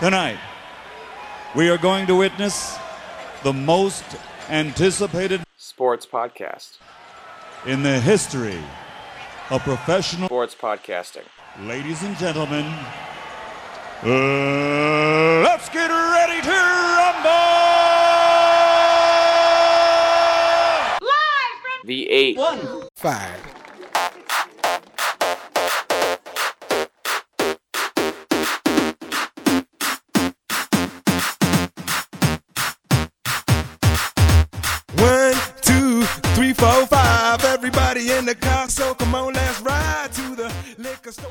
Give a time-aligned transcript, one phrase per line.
[0.00, 0.38] Tonight,
[1.54, 2.76] we are going to witness
[3.42, 4.04] the most
[4.48, 6.78] anticipated Sports podcast.
[7.66, 8.58] in the history
[9.50, 10.26] of professional.
[10.28, 11.24] Sports podcasting.
[11.60, 12.64] Ladies and gentlemen,
[14.02, 17.30] uh, let's get ready to rumble!
[21.00, 22.38] Live from The eight.
[22.96, 23.53] Five.
[37.94, 41.30] Everybody in the car, so come on, let's ride to the liquor store.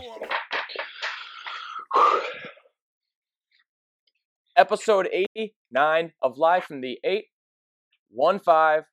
[4.55, 8.86] Episode 89 of Live from the 815,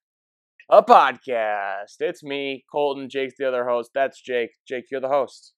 [0.69, 1.95] a podcast.
[2.01, 3.09] It's me, Colton.
[3.09, 3.93] Jake's the other host.
[3.95, 4.51] That's Jake.
[4.67, 5.53] Jake, you're the host.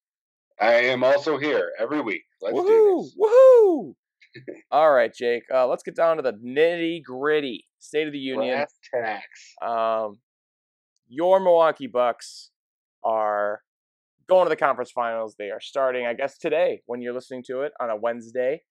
[0.61, 2.21] I am also here every week.
[2.43, 2.67] Let's woohoo!
[2.67, 3.15] do this.
[3.19, 3.93] Woohoo!
[4.71, 5.45] All right, Jake.
[5.51, 7.65] Uh, let's get down to the nitty gritty.
[7.79, 8.55] State of the Union.
[8.55, 9.55] Brass tacks.
[9.63, 10.19] Um,
[11.13, 12.49] your Milwaukee Bucks
[13.03, 13.61] are
[14.29, 15.35] going to the conference finals.
[15.37, 18.61] They are starting, I guess, today when you're listening to it on a Wednesday.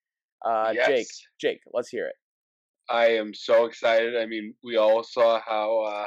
[0.44, 1.22] Uh, Jake, Yes.
[1.40, 2.14] Jake, let's hear it.
[2.90, 4.16] I am so excited.
[4.16, 6.06] I mean, we all saw how uh,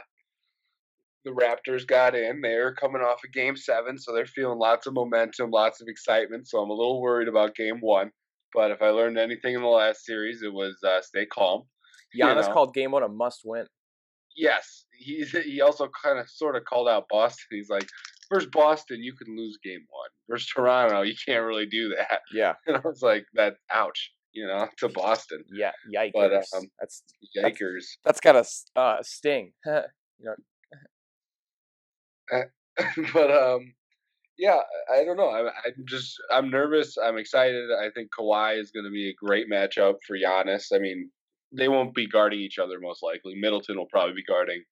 [1.23, 2.41] the Raptors got in.
[2.41, 6.47] They're coming off of Game Seven, so they're feeling lots of momentum, lots of excitement.
[6.49, 8.11] So I'm a little worried about Game One.
[8.53, 11.63] But if I learned anything in the last series, it was uh, stay calm.
[12.13, 12.53] You Giannis know.
[12.53, 13.65] called Game One a must-win.
[14.35, 17.45] Yes, he's he also kind of sort of called out Boston.
[17.51, 17.87] He's like,
[18.31, 20.09] versus Boston, you can lose Game One.
[20.29, 22.21] Versus Toronto, you can't really do that.
[22.33, 25.43] Yeah, And I was like, that ouch, you know, to Boston.
[25.53, 26.11] yeah, yikers.
[26.13, 27.03] But, um, that's
[27.37, 27.85] Yikers.
[28.03, 29.53] that's got a uh, sting.
[29.65, 29.81] you
[30.21, 30.35] know,
[33.13, 33.73] but um,
[34.37, 34.59] yeah,
[34.93, 35.29] I I don't know.
[35.29, 36.97] I'm, I'm just I'm nervous.
[36.97, 37.69] I'm excited.
[37.71, 40.67] I think Kawhi is going to be a great matchup for Giannis.
[40.73, 41.09] I mean,
[41.57, 43.33] they won't be guarding each other most likely.
[43.35, 44.63] Middleton will probably be guarding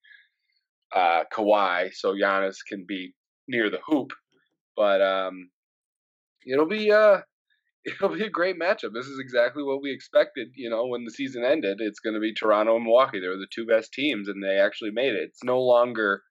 [0.95, 3.13] uh, Kawhi, so Giannis can be
[3.47, 4.11] near the hoop.
[4.75, 5.49] But um,
[6.45, 7.21] it'll be uh,
[7.85, 8.93] it'll be a great matchup.
[8.93, 10.49] This is exactly what we expected.
[10.55, 13.19] You know, when the season ended, it's going to be Toronto and Milwaukee.
[13.19, 15.29] They're the two best teams, and they actually made it.
[15.29, 16.23] It's no longer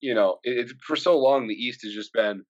[0.00, 2.44] you know, it, for so long the East has just been,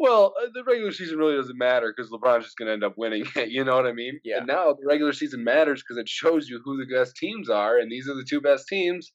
[0.00, 2.94] well, uh, the regular season really doesn't matter because LeBron's just going to end up
[2.96, 3.50] winning it.
[3.50, 4.18] You know what I mean?
[4.24, 4.38] Yeah.
[4.38, 7.78] And now the regular season matters because it shows you who the best teams are,
[7.78, 9.12] and these are the two best teams,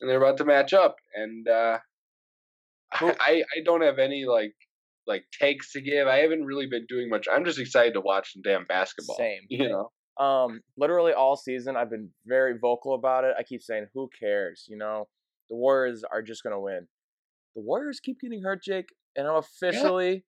[0.00, 0.94] and they're about to match up.
[1.16, 1.78] And uh,
[2.92, 4.54] I, I don't have any like
[5.04, 6.06] like takes to give.
[6.06, 7.26] I haven't really been doing much.
[7.30, 9.16] I'm just excited to watch some damn basketball.
[9.16, 9.42] Same.
[9.50, 9.90] You know.
[10.24, 13.34] Um, literally all season, I've been very vocal about it.
[13.38, 15.08] I keep saying, "Who cares?" You know,
[15.48, 16.86] the Warriors are just gonna win.
[17.56, 20.24] The Warriors keep getting hurt, Jake, and I'm officially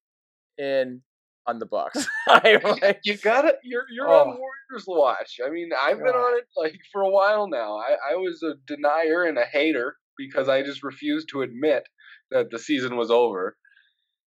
[0.59, 1.03] in
[1.47, 2.07] on the Bucks.
[2.29, 4.21] Like, you gotta you're you're Oh.
[4.21, 5.39] on Warriors watch.
[5.45, 7.77] I mean, I've been on it like for a while now.
[7.79, 11.85] I, I was a denier and a hater because I just refused to admit
[12.31, 13.57] that the season was over.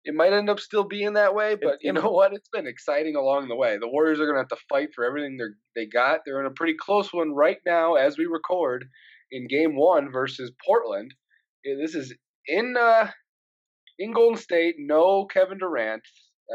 [0.03, 2.33] It might end up still being that way, but you it- know what?
[2.33, 3.77] It's been exciting along the way.
[3.77, 6.21] The Warriors are gonna have to fight for everything they they got.
[6.25, 8.85] They're in a pretty close one right now as we record
[9.31, 11.13] in game one versus Portland.
[11.63, 12.15] This is
[12.47, 13.11] in uh
[14.01, 16.01] in Golden State, no Kevin Durant.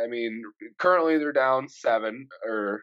[0.02, 0.42] I mean,
[0.78, 2.82] currently they're down seven or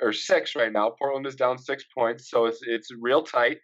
[0.00, 0.92] or six right now.
[0.98, 3.58] Portland is down six points, so it's it's real tight.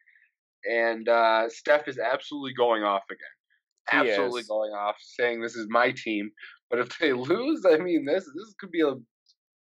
[0.68, 5.92] And uh, Steph is absolutely going off again, absolutely going off, saying this is my
[5.92, 6.30] team.
[6.70, 8.94] But if they lose, I mean, this this could be a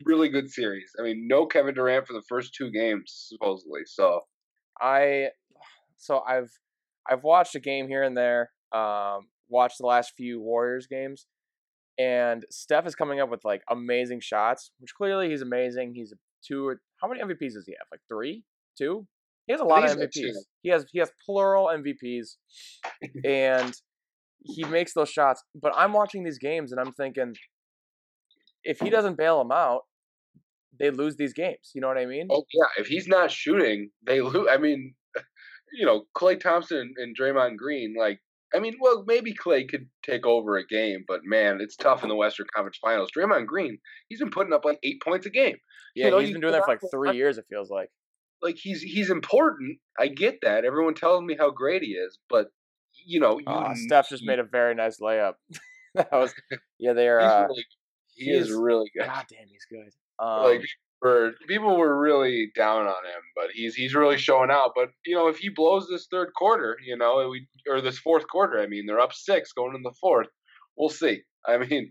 [0.04, 0.90] really good series.
[0.98, 3.82] I mean, no Kevin Durant for the first two games supposedly.
[3.84, 4.20] So
[4.80, 5.28] I,
[5.98, 6.50] so I've
[7.10, 8.50] I've watched a game here and there.
[8.72, 11.26] Um, watched the last few Warriors games,
[11.98, 15.92] and Steph is coming up with like amazing shots, which clearly he's amazing.
[15.94, 16.74] He's a two.
[17.00, 17.86] How many MVPs does he have?
[17.90, 18.42] Like three,
[18.76, 19.06] two.
[19.46, 20.34] He has a lot of oh, MVPs.
[20.62, 22.36] He has he has plural MVPs,
[23.24, 23.74] and
[24.44, 25.42] he makes those shots.
[25.54, 27.34] But I'm watching these games and I'm thinking,
[28.64, 29.82] if he doesn't bail them out,
[30.78, 31.70] they lose these games.
[31.74, 32.28] You know what I mean?
[32.30, 34.48] Oh yeah, if he's not shooting, they lose.
[34.50, 34.94] I mean,
[35.72, 37.94] you know, Klay Thompson and Draymond Green.
[37.98, 38.20] Like,
[38.54, 42.08] I mean, well, maybe Klay could take over a game, but man, it's tough in
[42.08, 43.10] the Western Conference Finals.
[43.16, 43.78] Draymond Green,
[44.08, 45.56] he's been putting up like eight points a game.
[45.94, 47.38] Yeah, you know, he's you been doing that for like three years.
[47.38, 47.88] It feels like.
[48.42, 49.78] Like he's he's important.
[49.98, 50.64] I get that.
[50.64, 52.48] Everyone tells me how great he is, but
[53.06, 55.34] you know, you Uh, kn- Steph just made a very nice layup.
[55.94, 56.34] that was
[56.78, 56.92] yeah.
[56.92, 57.20] They are.
[57.20, 57.66] Uh, really,
[58.14, 59.06] he, he is, is- really good.
[59.06, 59.90] God damn, he's good.
[60.18, 60.64] Um, like
[61.02, 64.70] for people were really down on him, but he's he's really showing out.
[64.74, 68.26] But you know, if he blows this third quarter, you know, we or this fourth
[68.28, 70.28] quarter, I mean, they're up six going in the fourth.
[70.76, 71.22] We'll see.
[71.46, 71.90] I mean,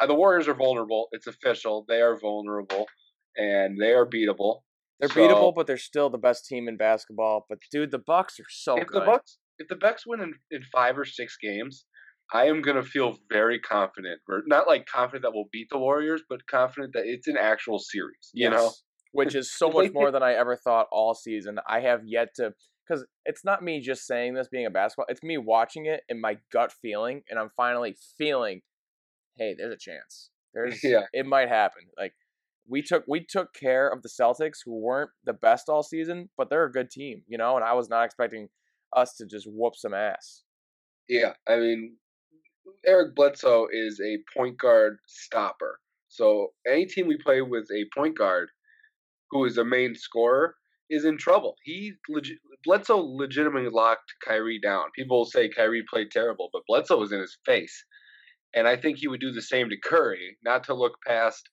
[0.00, 1.08] I, the Warriors are vulnerable.
[1.10, 1.84] It's official.
[1.88, 2.86] They are vulnerable,
[3.36, 4.60] and they are beatable.
[5.00, 7.46] They're So- beatable, but they're still the best team in basketball.
[7.48, 9.02] But dude, the Bucks are so if good.
[9.02, 11.84] the Bucks if the Bucks win in, in five or six games,
[12.32, 16.22] I am gonna feel very confident, or not like confident that we'll beat the Warriors,
[16.28, 18.30] but confident that it's an actual series.
[18.32, 18.82] You know, Yes.
[19.12, 21.58] which is so much more than I ever thought all season.
[21.68, 22.54] I have yet to
[22.86, 25.06] because it's not me just saying this being a basketball.
[25.08, 28.62] It's me watching it and my gut feeling, and I'm finally feeling,
[29.36, 30.30] hey, there's a chance.
[30.54, 31.02] There's Yeah.
[31.12, 31.82] it might happen.
[31.98, 32.14] Like
[32.66, 36.48] we took we took care of the Celtics, who weren't the best all season, but
[36.50, 37.56] they're a good team, you know.
[37.56, 38.48] And I was not expecting
[38.94, 40.42] us to just whoop some ass.
[41.08, 41.98] Yeah, I mean,
[42.86, 45.80] Eric Bledsoe is a point guard stopper.
[46.08, 48.48] So any team we play with a point guard
[49.30, 50.54] who is a main scorer
[50.88, 51.56] is in trouble.
[51.64, 54.84] He legit, Bledsoe legitimately locked Kyrie down.
[54.94, 57.84] People say Kyrie played terrible, but Bledsoe was in his face,
[58.54, 60.36] and I think he would do the same to Curry.
[60.44, 61.48] Not to look past,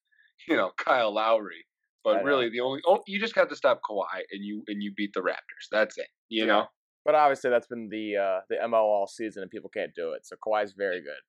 [0.47, 1.65] you know, Kyle Lowry,
[2.03, 4.93] but really the only oh, you just have to stop Kawhi and you and you
[4.95, 5.67] beat the Raptors.
[5.71, 6.07] That's it.
[6.29, 6.47] You Yeah.
[6.47, 6.67] know.
[7.05, 10.25] But obviously, that's been the uh, the mo all season, and people can't do it.
[10.25, 11.21] So Kawhi's very good.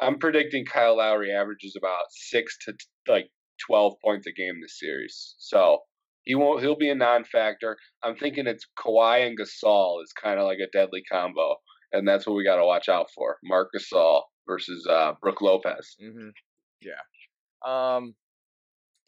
[0.00, 2.78] I'm predicting Kyle Lowry averages about six to t-
[3.08, 3.30] like
[3.66, 5.34] twelve points a game this series.
[5.38, 5.80] So
[6.22, 6.60] he won't.
[6.62, 7.76] He'll be a non-factor.
[8.02, 11.56] I'm thinking it's Kawhi and Gasol is kind of like a deadly combo,
[11.92, 13.38] and that's what we got to watch out for.
[13.42, 15.96] Marc Gasol versus uh, Brook Lopez.
[16.00, 16.28] hmm
[16.82, 16.92] Yeah.
[17.64, 18.14] Um.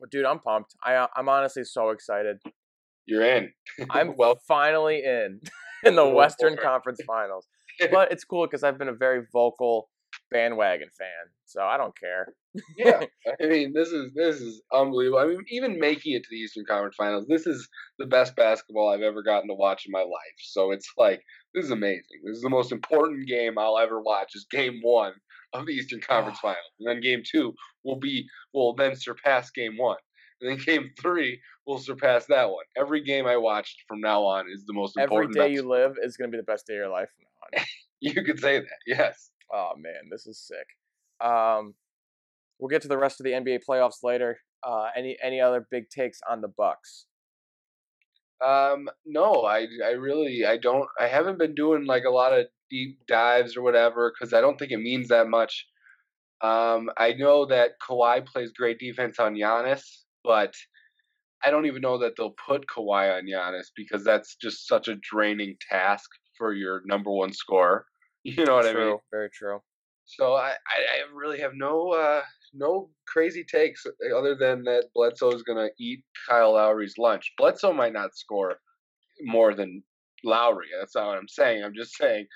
[0.01, 0.75] But dude, I'm pumped.
[0.85, 2.39] I uh, I'm honestly so excited.
[3.09, 3.53] You're in.
[3.91, 4.39] I'm well.
[4.47, 5.41] finally in
[5.85, 6.63] in the oh, Western for.
[6.63, 7.47] Conference Finals.
[7.93, 9.89] But it's cool because I've been a very vocal
[10.33, 12.35] bandwagon fan, so I don't care.
[12.77, 13.03] yeah,
[13.41, 15.21] I mean, this is this is unbelievable.
[15.21, 17.69] I mean, even making it to the Eastern Conference Finals, this is
[18.01, 20.39] the best basketball I've ever gotten to watch in my life.
[20.41, 21.23] So it's like
[21.55, 22.19] this is amazing.
[22.25, 24.33] This is the most important game I'll ever watch.
[24.35, 25.13] Is Game One
[25.53, 26.15] of the Eastern ah.
[26.15, 29.99] Conference Finals, and then Game Two will be will then surpass Game One,
[30.41, 32.65] and then Game Three will surpass that one.
[32.77, 35.35] Every game I watched from now on is the most Every important.
[35.35, 37.67] day you live is gonna be the best day of your life from now on.
[38.01, 38.79] you could say that.
[38.87, 39.31] Yes.
[39.53, 41.27] Oh man, this is sick.
[41.27, 41.75] Um,
[42.59, 44.39] we'll get to the rest of the NBA playoffs later.
[44.63, 47.07] Uh, any any other big takes on the Bucks?
[48.45, 52.47] Um, no, I I really I don't I haven't been doing like a lot of
[52.71, 55.67] deep dives or whatever because I don't think it means that much.
[56.41, 59.83] Um, I know that Kawhi plays great defense on Giannis,
[60.29, 60.53] but
[61.43, 64.97] I don't even know that they'll put Kawhi on Giannis because that's just such a
[64.97, 67.85] draining task for your number one scorer.
[68.25, 68.99] You know what true, I mean?
[69.11, 69.61] very true.
[70.05, 72.23] So I, I, really have no uh,
[72.53, 77.33] no crazy takes other than that Bledsoe is gonna eat Kyle Lowry's lunch.
[77.39, 78.57] Bledsoe might not score
[79.23, 79.83] more than
[80.25, 80.67] Lowry.
[80.79, 81.63] That's not what I'm saying.
[81.63, 82.27] I'm just saying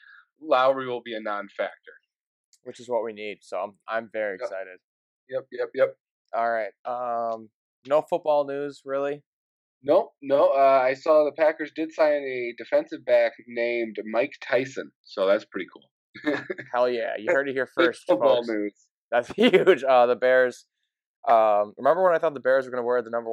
[0.40, 1.92] Lowry will be a non-factor.
[2.62, 3.38] Which is what we need.
[3.42, 4.40] So I'm I'm very Yep.
[4.40, 4.78] excited.
[5.28, 5.96] Yep, yep, yep.
[6.32, 6.72] All right.
[6.86, 7.50] Um,
[7.86, 9.22] no football news really.
[9.84, 10.50] No, no.
[10.56, 15.44] Uh, I saw the Packers did sign a defensive back named Mike Tyson, so that's
[15.44, 16.36] pretty cool.
[16.72, 18.48] Hell yeah, you heard it here first, football folks.
[18.48, 18.74] news.
[19.10, 19.82] That's huge.
[19.82, 20.66] Uh, the Bears.
[21.28, 23.30] Um, remember when I thought the Bears were going to wear the number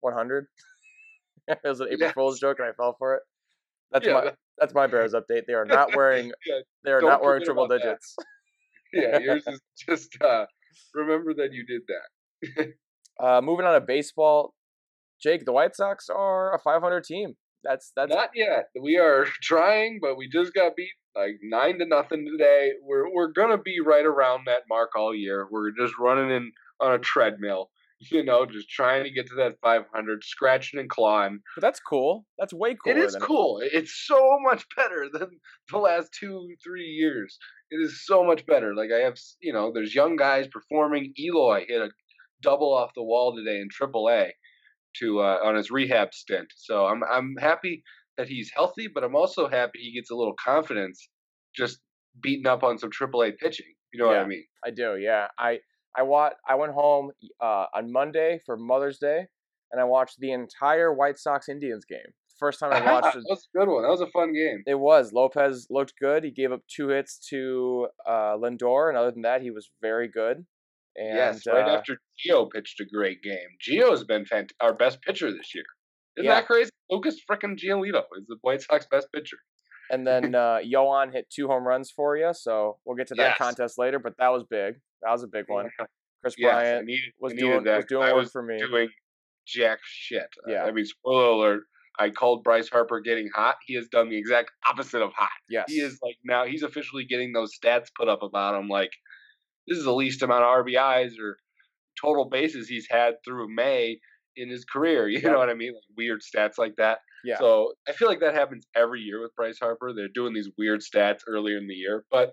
[0.00, 0.46] one hundred?
[1.48, 2.14] it was an April Yes.
[2.14, 3.22] Fool's joke, and I fell for it.
[3.92, 5.42] That's Yeah, my that- that's my Bears update.
[5.46, 6.32] They are not wearing.
[6.46, 8.14] Yeah, They are don't wearing triple digits.
[8.92, 10.44] yeah, yours is just uh,
[10.94, 12.72] remember that you did that.
[13.20, 14.54] Uh, moving on to baseball,
[15.22, 15.44] Jake.
[15.44, 17.34] The White Sox are a 500 team.
[17.62, 18.66] That's that's Not yet.
[18.80, 22.72] We are trying, but we just got beat like nine to nothing today.
[22.82, 25.46] We're we're gonna be right around that mark all year.
[25.50, 27.70] We're just running in on a treadmill,
[28.10, 31.40] you know, just trying to get to that 500, scratching and clawing.
[31.54, 32.24] but that's cool.
[32.38, 32.92] That's way cool.
[32.92, 33.60] it is cool.
[33.62, 35.28] It's so much better than
[35.70, 37.38] the last two, three years.
[37.70, 38.74] It is so much better.
[38.74, 41.12] Like I have, you know, there's young guys performing.
[41.18, 41.90] Eloy hit a
[42.42, 44.30] double off the wall today in AAA
[44.98, 46.48] to uh, on his rehab stint.
[46.56, 47.82] So I'm I'm happy
[48.16, 51.08] that he's healthy, but I'm also happy he gets a little confidence
[51.56, 51.80] just
[52.20, 53.66] beating up on some AAA pitching.
[53.92, 54.44] You know what I mean?
[54.64, 54.96] I do.
[54.96, 55.28] Yeah.
[55.38, 55.58] I
[55.96, 59.26] I wa- I went home uh, on Monday for Mother's Day,
[59.72, 61.98] and I watched the entire White Sox Indians game.
[62.38, 63.24] First time I watched that it.
[63.28, 63.82] was a good one.
[63.82, 64.62] That was a fun game.
[64.66, 66.22] It was Lopez looked good.
[66.24, 70.08] He gave up two hits to uh, Lindor, and other than that, he was very
[70.08, 70.46] good.
[71.00, 73.48] And yes, right uh, after Gio pitched a great game.
[73.66, 75.64] Gio's been fant- our best pitcher this year.
[76.18, 76.34] Isn't Yeah.
[76.40, 76.70] that crazy?
[76.90, 79.38] Lucas frickin' Giolito is the White Sox best pitcher.
[79.92, 82.30] and then uh, Yoán hit two home runs for you.
[82.34, 83.38] So we'll get to that Yes.
[83.38, 83.98] contest later.
[83.98, 84.74] But that was big.
[85.02, 85.68] That was a big one.
[86.22, 87.76] Kris Yes, Bryant needed, was I needed doing that.
[87.76, 88.58] was doing I work was for me.
[88.58, 88.88] doing
[89.46, 90.28] jack shit.
[90.46, 90.64] Uh, Yeah.
[90.64, 91.62] I mean, spoiler alert.
[91.98, 93.56] I called Bryce Harper getting hot.
[93.66, 95.30] He has done the exact opposite of hot.
[95.48, 98.68] yes, He is like now he's officially getting those stats put up about him.
[98.68, 98.90] Like
[99.70, 101.38] this is the least amount of RBIs or
[102.00, 103.98] total bases he's had through May,
[104.36, 105.08] in his career.
[105.08, 105.32] You Yep.
[105.32, 105.72] know what I mean?
[105.74, 106.98] Like weird stats like that.
[107.24, 107.38] Yeah.
[107.38, 109.92] So I feel like that happens every year with Bryce Harper.
[109.94, 112.32] They're doing these weird stats earlier in the year, but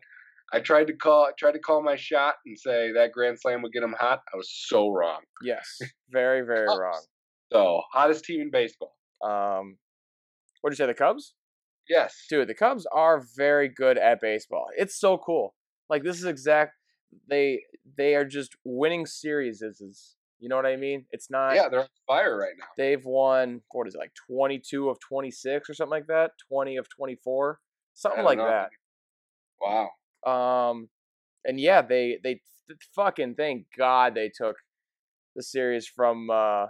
[0.53, 3.61] I tried to call I tried to call my shot and say that grand slam
[3.63, 4.21] would get him hot.
[4.33, 5.21] I was so wrong.
[5.43, 5.79] Yes,
[6.09, 7.01] very very wrong.
[7.51, 8.95] So hottest team in baseball.
[9.23, 9.77] Um,
[10.61, 10.87] what did you say?
[10.87, 11.33] The Cubs?
[11.89, 12.15] Yes.
[12.29, 14.67] Dude, the Cubs are very good at baseball.
[14.77, 15.53] It's so cool.
[15.89, 16.73] Like this is exact.
[17.29, 17.63] They
[17.97, 19.61] they are just winning series.
[19.61, 21.05] Is you know what I mean?
[21.11, 21.55] It's not.
[21.55, 22.65] Yeah, they're on fire right now.
[22.77, 26.31] They've won what is it like twenty two of twenty six or something like that.
[26.49, 27.59] Twenty of twenty four,
[27.93, 28.47] something like know.
[28.47, 28.69] that.
[29.61, 29.89] Wow.
[30.25, 30.89] Um,
[31.45, 34.57] and yeah, they they th- fucking thank God they took
[35.35, 36.67] the series from uh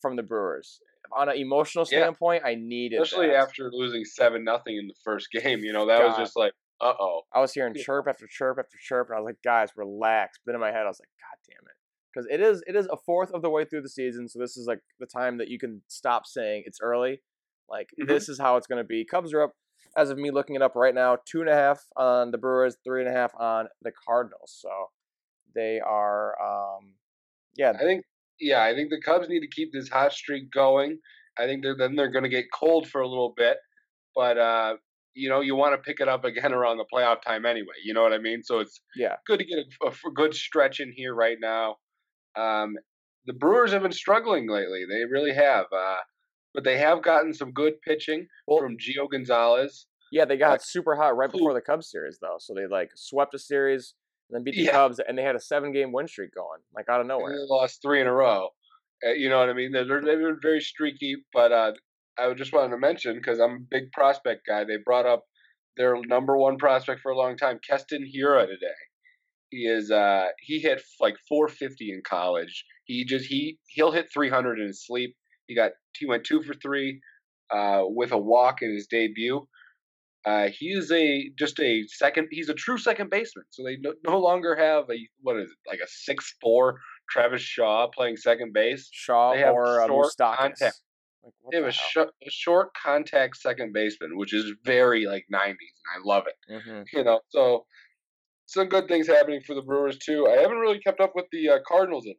[0.00, 0.80] from the Brewers.
[1.14, 2.00] On an emotional Yeah.
[2.00, 3.36] standpoint, I needed Especially that.
[3.36, 5.58] after losing seven nothing in the first game.
[5.60, 7.22] You know, that was just like, uh oh.
[7.32, 10.38] I was hearing chirp after chirp after chirp, and I was like, guys, relax.
[10.44, 11.76] But in my head, I was like, God damn it.
[12.12, 14.56] Because it is it is a fourth of the way through the season, so this
[14.56, 17.22] is like the time that you can stop saying it's early.
[17.70, 18.08] Like Mhm.
[18.08, 19.04] this is how it's gonna be.
[19.04, 19.52] Cubs are up
[19.96, 22.76] as of me looking it up right now, two and a half on the Brewers,
[22.84, 24.58] three and a half on the Cardinals.
[24.60, 24.90] So
[25.54, 26.94] they are um
[27.56, 28.04] yeah, I think,
[28.40, 30.98] yeah, I think the Cubs need to keep this hot streak going.
[31.38, 33.58] I think they're, then they're going to get cold for a little bit,
[34.14, 34.76] but uh,
[35.14, 37.74] you know, you want to pick it up again around the playoff time anyway.
[37.84, 38.42] You know what I mean?
[38.42, 39.16] So it's yeah.
[39.26, 41.76] good to get a good stretch in here right now.
[42.36, 42.74] Um,
[43.26, 44.84] the Brewers have been struggling lately.
[44.88, 45.66] They really have.
[45.72, 45.96] Uh,
[46.54, 49.86] but they have gotten some good pitching Well- from Gio Gonzalez.
[50.10, 52.36] Yeah, they got Like, super hot right who- before the Cubs series though.
[52.38, 53.94] So they like swept a series
[54.28, 54.72] and then beat the Yeah.
[54.72, 57.32] Cubs and they had a seven game win streak going, like out of nowhere.
[57.32, 58.50] They lost three in a row.
[59.06, 59.72] Uh, you know what I mean?
[59.72, 61.72] They're, they've been very streaky, but uh,
[62.18, 64.64] I just wanted to mention because I'm a big prospect guy.
[64.64, 65.24] They brought up
[65.76, 68.66] their number one prospect for a long time, Keston Hiura, today.
[69.50, 72.64] He is uh, he hit like 450 in college.
[72.84, 75.14] He just he he'll hit 300 in his sleep.
[75.46, 77.00] He got he went two for three
[77.50, 79.46] uh, with a walk in his debut.
[80.24, 82.28] Uh, he is a just a second.
[82.30, 83.44] He's a true second baseman.
[83.50, 87.42] So they no, no longer have a what is it like a six four Travis
[87.42, 88.88] Shaw playing second base.
[88.92, 90.36] Shaw or uh, short Moustakas.
[90.36, 90.80] contact.
[91.24, 95.50] Like, They have a, sh- a short contact second baseman, which is very like 90s,
[95.50, 95.56] and
[95.94, 96.34] I love it.
[96.52, 96.84] Mhm.
[96.92, 97.66] You know, so
[98.46, 100.26] some good things happening for the Brewers too.
[100.26, 102.06] I haven't really kept up with the uh, Cardinals.
[102.06, 102.14] In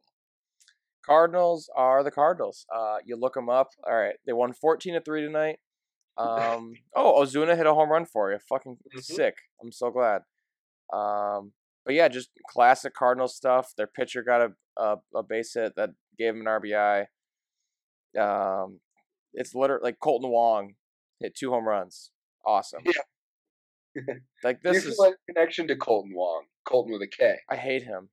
[1.04, 2.64] Cardinals are the Cardinals.
[2.74, 3.68] Uh, you look them up.
[3.86, 5.58] All right, they won fourteen to three tonight.
[6.16, 8.38] Um, oh, Ozuna hit a home run for you.
[8.48, 9.02] Fucking Mhm.
[9.04, 9.34] sick.
[9.62, 10.22] I'm so glad.
[10.92, 11.52] Um,
[11.84, 13.74] but yeah, just classic Cardinals stuff.
[13.76, 17.06] Their pitcher got a, a a base hit that gave him an RBI.
[18.18, 18.80] Um,
[19.34, 20.74] it's literally like Kolten Wong
[21.20, 22.10] hit two home runs.
[22.46, 22.82] Awesome.
[22.84, 24.04] Yeah.
[24.44, 24.98] like this is.
[24.98, 26.44] like connection to Kolten Wong?
[26.66, 27.36] Colton with a K.
[27.50, 28.08] I hate him.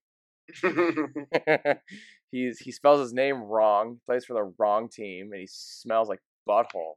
[2.32, 4.00] He's he spells his name wrong.
[4.06, 6.96] Plays for the wrong team, and he smells like butthole.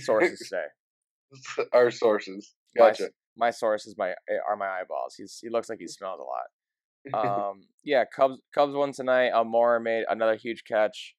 [0.00, 1.64] Sources say.
[1.72, 2.54] Our sources.
[2.76, 3.04] My, Gotcha.
[3.04, 5.14] s- my sources my eh, are my eyeballs.
[5.16, 7.48] He's he looks like he smells a lot.
[7.48, 9.32] Um, yeah, Cubs Cubs won tonight.
[9.32, 11.14] Almora made another huge catch.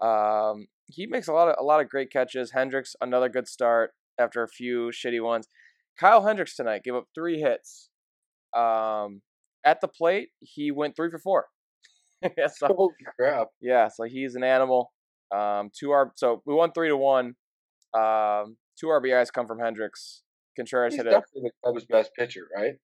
[0.00, 2.52] Um, he makes a lot of a lot of great catches.
[2.52, 5.46] Hendricks another good start after a few shitty ones.
[5.98, 7.90] Kyle Hendricks tonight gave up three hits.
[8.56, 9.22] Um,
[9.64, 11.46] at the plate, he went three for four.
[12.54, 13.48] So Holy crap!
[13.62, 14.92] yeah, so he's an animal.
[15.34, 16.12] Um, two R.
[16.16, 17.34] So we won three to one.
[17.94, 20.22] Um, two RBIs come from Hendricks.
[20.54, 22.74] Contreras He's hit a definitely the Cubs' best pitcher, right?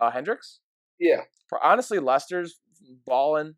[0.00, 0.60] uh, Hendricks.
[1.00, 1.22] Yeah.
[1.62, 2.60] Honestly, Lester's
[3.04, 3.54] balling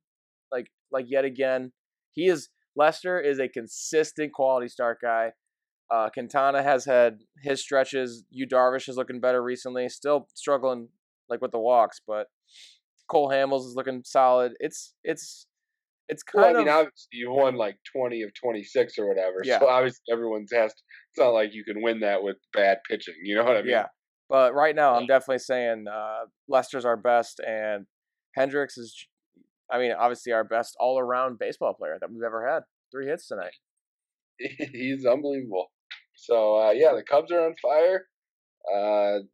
[0.53, 1.73] like like yet again.
[2.13, 5.33] He is Lester is a consistent quality start guy.
[5.91, 8.25] Uh, Quintana has had his stretches.
[8.31, 9.89] Yu Darvish is looking better recently.
[9.89, 10.89] Still struggling
[11.29, 12.27] like with the walks, but
[13.09, 14.53] Cole Hamels is looking solid.
[14.61, 15.47] It's it's
[16.09, 19.09] it's Well, kind I mean, of obviously you won like twenty of twenty six or
[19.09, 19.43] whatever.
[19.43, 19.59] Yeah.
[19.59, 20.73] So obviously everyone's has.
[20.73, 23.15] To, it's not like you can win that with bad pitching.
[23.25, 23.71] You know what I mean?
[23.71, 23.87] yeah.
[24.29, 27.87] But right now, I'm definitely saying uh, Lester's our best, and
[28.37, 29.09] Hendricks is,
[29.73, 32.63] I mean, obviously our best all around baseball player that we've ever had.
[32.93, 33.55] Three hits tonight.
[34.39, 35.71] he's unbelievable.
[36.15, 38.07] So uh, yeah, the Cubs are on fire.
[38.69, 39.25] Uh,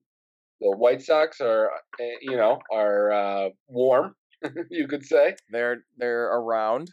[0.60, 4.14] the White Sox are, uh, you know, are uh, warm.
[4.70, 6.90] you could say They're they're around.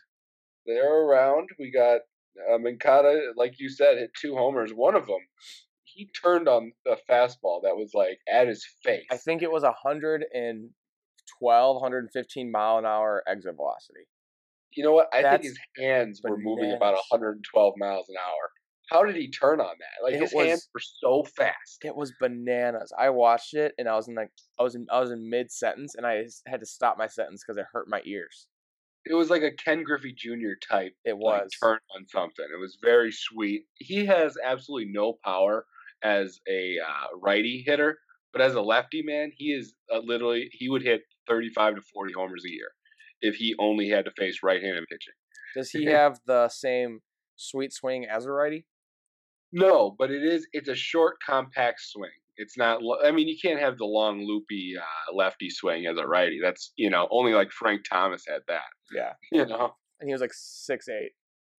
[0.66, 1.50] they're around.
[1.60, 2.02] We got
[2.52, 4.72] uh, Moncada, like you said, hit two homers.
[4.74, 5.20] One of them,
[5.84, 9.06] he turned on the fastball that was like at his face.
[9.12, 9.64] I think it was
[11.40, 14.08] 112, 115 mile an hour exit velocity.
[14.76, 15.08] You know what?
[15.14, 17.06] I That's think his hands were moving about bananas.
[17.12, 18.50] 112 miles an hour.
[18.90, 20.04] How did he turn on that?
[20.04, 21.80] Like It his was- hands were so fast.
[21.84, 22.92] It was bananas.
[22.98, 25.52] I watched it and I was in like I was in I was in mid
[25.52, 28.48] sentence and I had to stop my sentence because it hurt my ears.
[29.06, 30.54] it was like a Ken Griffey Jr.
[30.68, 32.46] type It was like, turn on something.
[32.54, 33.66] It was very sweet.
[33.76, 35.66] He has absolutely no power
[36.04, 37.98] as a uh, righty hitter,
[38.34, 42.14] but as a lefty man, he is uh, literally he would hit 35 to 40
[42.18, 42.72] homers a year
[43.22, 45.14] if he only had to face right-handed pitching.
[45.56, 47.00] Does he have the same
[47.38, 48.66] sweet swing as a righty?
[49.52, 52.10] No, but it is it's a short, compact swing.
[52.38, 52.82] It's not.
[53.06, 56.40] I mean, you can't have the long, loopy uh, lefty swing as a righty.
[56.42, 58.64] That's you know only like Frank Thomas had that.
[58.94, 59.14] Yeah.
[59.32, 59.76] You know.
[60.00, 61.12] And he was like six eight.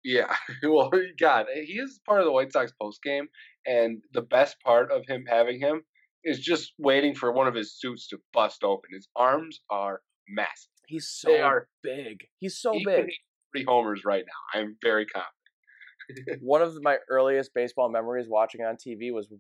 [0.05, 0.91] Yeah, well,
[1.21, 3.29] God, he is part of the White Sox post game,
[3.67, 5.83] and the best part of him having him
[6.25, 8.91] is just waiting for one of his suits to bust open.
[8.93, 10.71] His arms are massive.
[10.87, 12.27] He's so They are- big.
[12.41, 13.07] He's so he big.
[13.53, 14.61] three homers right now.
[14.61, 16.41] I'm very confident.
[16.43, 19.33] One of my earliest baseball memories watching on TV was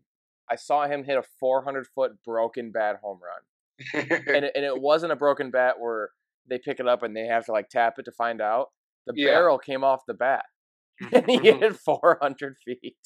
[0.51, 4.81] I saw him hit a 400 foot broken bat home run, and it, and it
[4.81, 6.11] wasn't a broken bat where
[6.49, 8.69] they pick it up and they have to like tap it to find out.
[9.07, 9.33] The Yeah.
[9.33, 10.45] barrel came off the bat,
[11.13, 12.97] and he hit 400 feet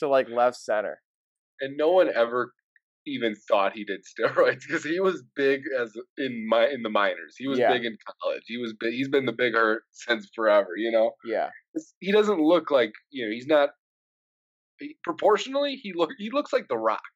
[0.00, 1.00] to like left center.
[1.62, 2.52] and no one ever
[3.14, 7.34] even thought he did steroids because he was big as in my in the minors.
[7.36, 7.72] He was Yeah.
[7.72, 8.42] big in college.
[8.46, 10.70] He was big, he's been the big hurt since forever.
[10.76, 11.50] You know, Yeah,
[12.00, 13.70] he doesn't look like you know he's not
[14.78, 17.00] he, proportionally he look he looks like the Rock.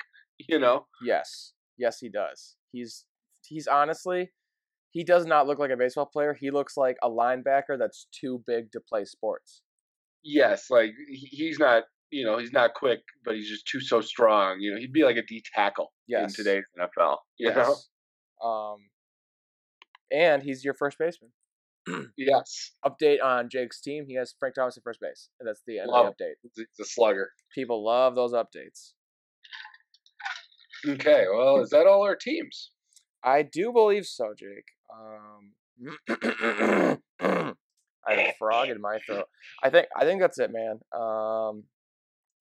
[0.48, 2.56] You know, yes, yes, he does.
[2.72, 3.04] He's
[3.46, 4.32] he's honestly.
[4.90, 6.34] He does not look like a baseball player.
[6.34, 9.62] He looks like a linebacker that's too big to play sports.
[10.24, 14.60] yes, like he's not you know he's not quick, but he's just too so strong.
[14.60, 16.38] You know, he'd be like a D tackle Yes.
[16.38, 17.16] in today's NFL.
[17.38, 17.74] You know,
[18.46, 18.76] Um,
[20.12, 21.32] and he's your first baseman.
[22.16, 24.04] yes, Update on Jake's team.
[24.06, 25.30] He has Frank Thomas at first base.
[25.40, 26.34] And that's the end Love of the update.
[26.54, 27.30] he's a slugger.
[27.54, 28.92] People love those updates.
[30.86, 32.70] Okay, well, is that all our teams?
[33.24, 34.66] I do believe so, Jake.
[34.92, 35.52] Um,
[37.20, 39.26] I have a frog in my throat.
[39.62, 40.80] I think I think that's it, man.
[40.92, 41.64] Um,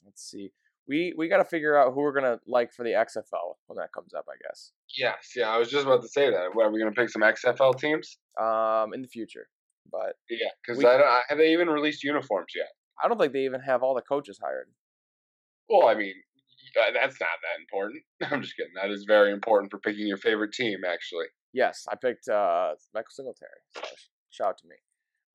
[0.05, 0.51] let's see.
[0.87, 3.93] We we got to figure out who we're gonna like for the XFL when that
[3.93, 4.25] comes up.
[4.29, 4.71] I guess.
[4.97, 6.37] Yes, yeah, I was just about to say that.
[6.37, 8.17] Are we going to pick some XFL teams?
[8.39, 9.47] Um, in the future,
[9.91, 12.69] but Yeah, because I don't, have they even released uniforms yet?
[13.01, 14.67] I don't think they even have all the coaches hired.
[15.69, 16.13] Well, I mean,
[16.79, 18.03] uh, that's not that important.
[18.31, 18.73] I'm just kidding.
[18.75, 21.25] That is very important for picking your favorite team, actually.
[21.53, 23.51] Yes, I picked uh, Michael Singletary.
[23.75, 23.81] So
[24.29, 24.75] shout out to me.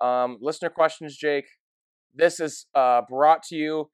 [0.01, 1.47] Um, listener questions, Jake.
[2.14, 3.91] This is uh, brought to you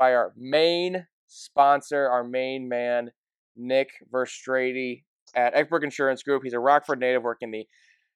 [0.00, 3.10] by our main sponsor, our main man,
[3.54, 5.04] Nick Verstrady
[5.36, 6.42] at Eckberg Insurance Group.
[6.42, 7.66] He's a Rockford native working the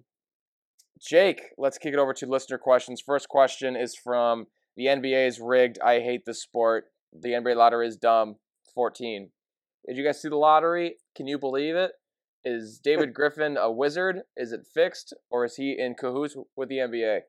[1.02, 3.04] Jake, let's kick it over to listener questions.
[3.06, 5.78] First question is from the NBA is rigged.
[5.84, 6.86] I hate this sport.
[7.12, 8.38] The NBA lottery is dumb.
[8.76, 9.32] 14.
[9.88, 10.98] Did you guys see the lottery?
[11.16, 11.92] Can you believe it?
[12.44, 14.22] Is David Griffin a wizard?
[14.38, 15.14] Is it fixed?
[15.30, 17.22] Or is he in cahoots with the NBA?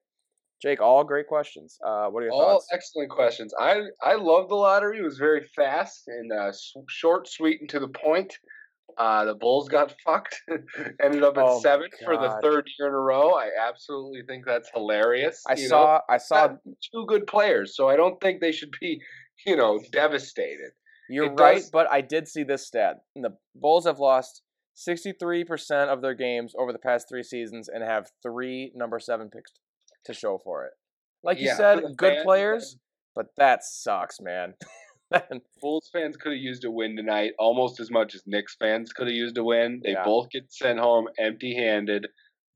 [0.61, 1.77] Jake, all great questions.
[1.85, 2.69] Uh, what are your All thoughts?
[2.71, 3.53] All excellent questions.
[3.59, 5.01] I I love the lottery.
[5.01, 6.53] It was very fast and uh,
[6.89, 8.39] short, sweet, and to the point.
[8.99, 10.41] Uh, the Bulls got fucked.
[11.03, 13.33] Ended up at Oh seven for the third year in a row.
[13.33, 15.43] I absolutely think that's hilarious.
[15.49, 15.69] I you know?
[15.69, 16.49] saw I saw
[16.93, 19.01] two good players, so I don't think they should be,
[19.47, 20.73] you know, devastated.
[21.13, 23.05] You're It right, does- but I did see this stat.
[23.15, 24.43] The Bulls have lost
[24.77, 29.53] 63% of their games over the past three seasons and have three number seven picks
[30.07, 30.73] to show for it.
[31.23, 32.77] Like you Yeah, said, good fans, players,
[33.15, 34.55] but that sucks, man.
[35.61, 39.07] Bulls fans could have used a win tonight almost as much as Knicks fans could
[39.07, 39.83] have used a win.
[39.85, 40.05] They Yeah.
[40.05, 42.07] both get sent home empty handed.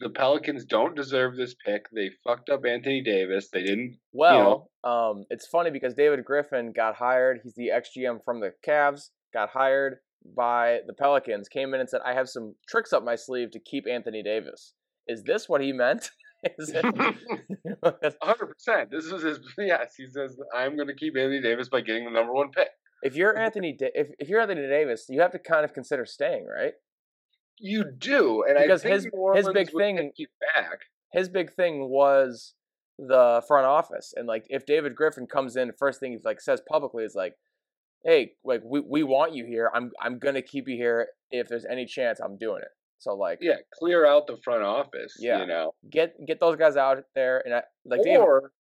[0.01, 1.87] The Pelicans don't deserve this pick.
[1.95, 3.49] They fucked up Anthony Davis.
[3.53, 3.97] They didn't.
[4.13, 7.41] well, um, it's funny because David Griffin got hired.
[7.43, 9.97] He's the ex GM from the Cavs, got hired
[10.37, 13.61] by the Pelicans, came in and said, I have some tricks up my sleeve to
[13.61, 14.75] keep Anthony Davis.
[15.07, 16.11] Is this what he meant?
[16.59, 16.85] Is it?
[17.83, 18.91] 100%.
[18.91, 19.39] This is his.
[19.59, 22.69] Yes, he says, I'm going to keep Anthony Davis by getting the number one pick.
[23.03, 26.05] if you're Anthony, da- if, if you're Anthony Davis, you have to kind of consider
[26.05, 26.73] staying, right?
[27.59, 28.45] You do.
[28.45, 30.81] And Because I think his- his big thing- take you back.
[31.12, 32.55] His big thing was
[32.99, 36.62] the front office, and like if David Griffin comes in, first thing he like says
[36.69, 37.37] publicly is like,
[38.05, 39.71] "Hey, like we, we want you here.
[39.75, 43.38] I'm I'm gonna keep you here if there's any chance I'm doing it." So like,
[43.42, 45.14] Yeah, clear out the front office.
[45.19, 45.40] Yeah.
[45.40, 45.75] You know.
[45.90, 48.53] get get those guys out there, and I, like or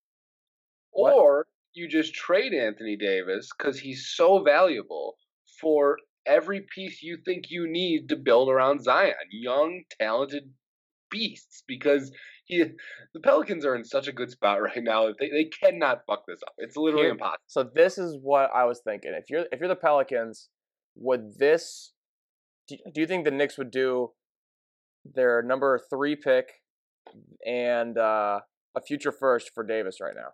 [0.90, 1.14] What?
[1.14, 5.16] or you just trade Anthony Davis because he's so valuable
[5.60, 9.14] for every piece you think you need to build around Zion.
[9.30, 10.50] Young, talented
[11.10, 11.62] beasts.
[11.66, 12.10] Because
[12.46, 12.64] he,
[13.14, 16.24] the Pelicans are in such a good spot right now that they, they cannot fuck
[16.26, 16.54] this up.
[16.58, 17.42] It's literally Here- impossible.
[17.46, 19.12] So this is what I was thinking.
[19.14, 20.48] If you're if you're the Pelicans,
[20.94, 21.92] would this
[22.68, 24.12] do, do you think the Knicks would do
[25.14, 26.46] their number three pick
[27.46, 28.40] and uh,
[28.76, 30.30] a future first for Davis right now?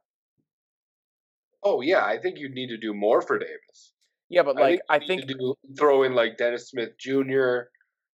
[1.64, 3.92] Oh yeah, I think you need to do more for Davis.
[4.32, 7.68] Yeah, but like I think, need to do, throw in like Dennis Smith Jr.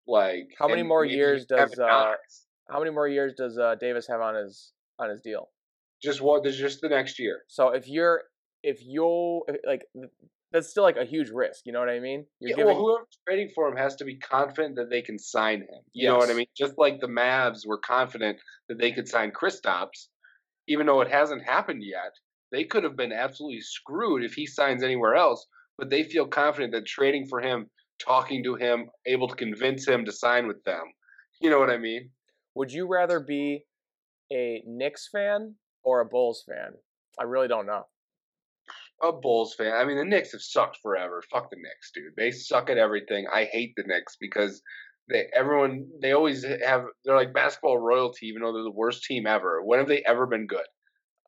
[0.07, 2.15] Like How many more years does, uh,
[2.69, 5.49] how many more years does uh, Davis have on his on his deal?
[6.01, 6.43] just what?
[6.43, 7.43] There's just the next year.
[7.47, 8.23] So if you're
[8.63, 9.83] if you'll if- like
[10.51, 11.61] that's still like a huge risk.
[11.65, 12.25] You know what I mean?
[12.39, 15.19] You're Yeah, giving well, whoever's trading for him has to be confident that they can
[15.19, 15.83] sign him.
[15.93, 16.47] You know what I mean?
[16.57, 20.07] Just like the Mavs were confident that they could sign Kristaps,
[20.67, 22.13] even though it hasn't happened yet.
[22.51, 25.45] They could have been absolutely screwed if he signs anywhere else,
[25.79, 30.05] but they feel confident that trading for him, talking to him, able to convince him
[30.05, 30.83] to sign with them.
[31.41, 32.09] You know what I mean?
[32.55, 33.63] Would you rather be
[34.31, 36.73] a Knicks fan or a Bulls fan?
[37.19, 37.83] I really don't know.
[39.01, 39.73] A Bulls fan.
[39.73, 41.23] I mean, the Knicks have sucked forever.
[41.31, 42.13] Fuck the Knicks, dude.
[42.17, 43.27] They suck at everything.
[43.33, 44.61] I hate the Knicks because
[45.09, 49.25] they everyone they always have they're like basketball royalty, even though they're the worst team
[49.25, 49.61] ever.
[49.63, 50.65] When have they ever been good?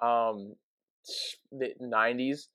[0.01, 0.55] Um,
[1.51, 2.47] the '90s.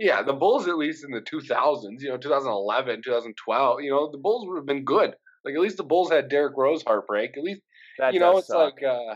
[0.00, 4.16] Yeah, the Bulls at least in the 2000s, you know, 2011, 2012, you know, the
[4.16, 5.14] Bulls would have been good.
[5.44, 7.36] Like at least the Bulls had Derrick Rose heartbreak.
[7.36, 7.60] At least
[7.98, 8.74] That you know it's suck.
[8.74, 9.14] like uh,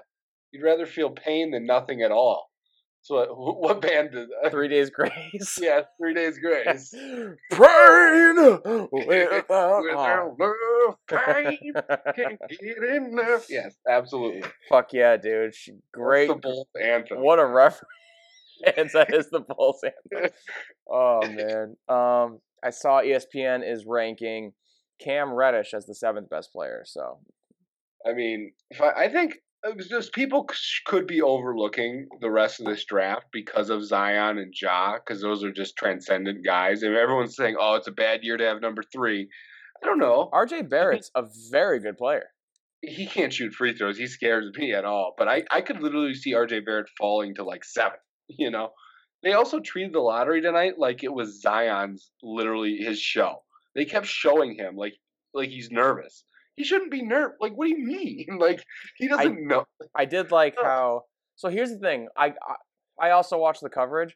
[0.52, 2.50] you'd rather feel pain than nothing at all.
[3.00, 4.50] So what, what band did that?
[4.50, 5.58] Three Days Grace.
[5.60, 6.90] yeah, Three Days Grace.
[7.50, 8.90] Pain without
[9.82, 11.72] Without love, pain
[12.16, 13.46] can't get enough.
[13.50, 14.44] Yes, absolutely.
[14.68, 15.54] Fuck yeah, dude!
[15.54, 16.28] She- Great.
[16.28, 17.20] That's the Bulls anthem.
[17.20, 17.88] What a reference.
[18.64, 20.30] that is the Bulls anthem.
[20.90, 21.76] Oh man.
[21.88, 24.52] Um, I saw ESPN is ranking
[25.00, 26.82] Cam Reddish as the seventh best player.
[26.84, 27.18] So
[28.06, 30.46] I mean, if I, I think it just people
[30.84, 35.42] could be overlooking the rest of this draft because of Zion and Ja, because those
[35.42, 36.82] are just transcendent guys.
[36.82, 39.28] And everyone's saying, "Oh, it's a bad year to have number three.
[39.82, 40.30] I don't know.
[40.32, 42.30] RJ Barrett's a very good player.
[42.82, 43.96] He can't shoot free throws.
[43.96, 45.14] He scares me at all.
[45.16, 47.98] But I, I could literally see RJ Barrett falling to like seven.
[48.28, 48.70] You know.
[49.22, 53.42] They also treated the lottery tonight like it was Zion's literally his show.
[53.74, 54.94] They kept showing him like
[55.32, 56.24] like he's nervous.
[56.56, 57.36] He shouldn't be nervous.
[57.40, 58.26] Like, what do you mean?
[58.38, 58.62] Like,
[58.98, 59.64] he doesn't know.
[59.94, 61.02] I did like how.
[61.36, 62.08] So here's the thing.
[62.16, 64.14] I I, I also watched the coverage.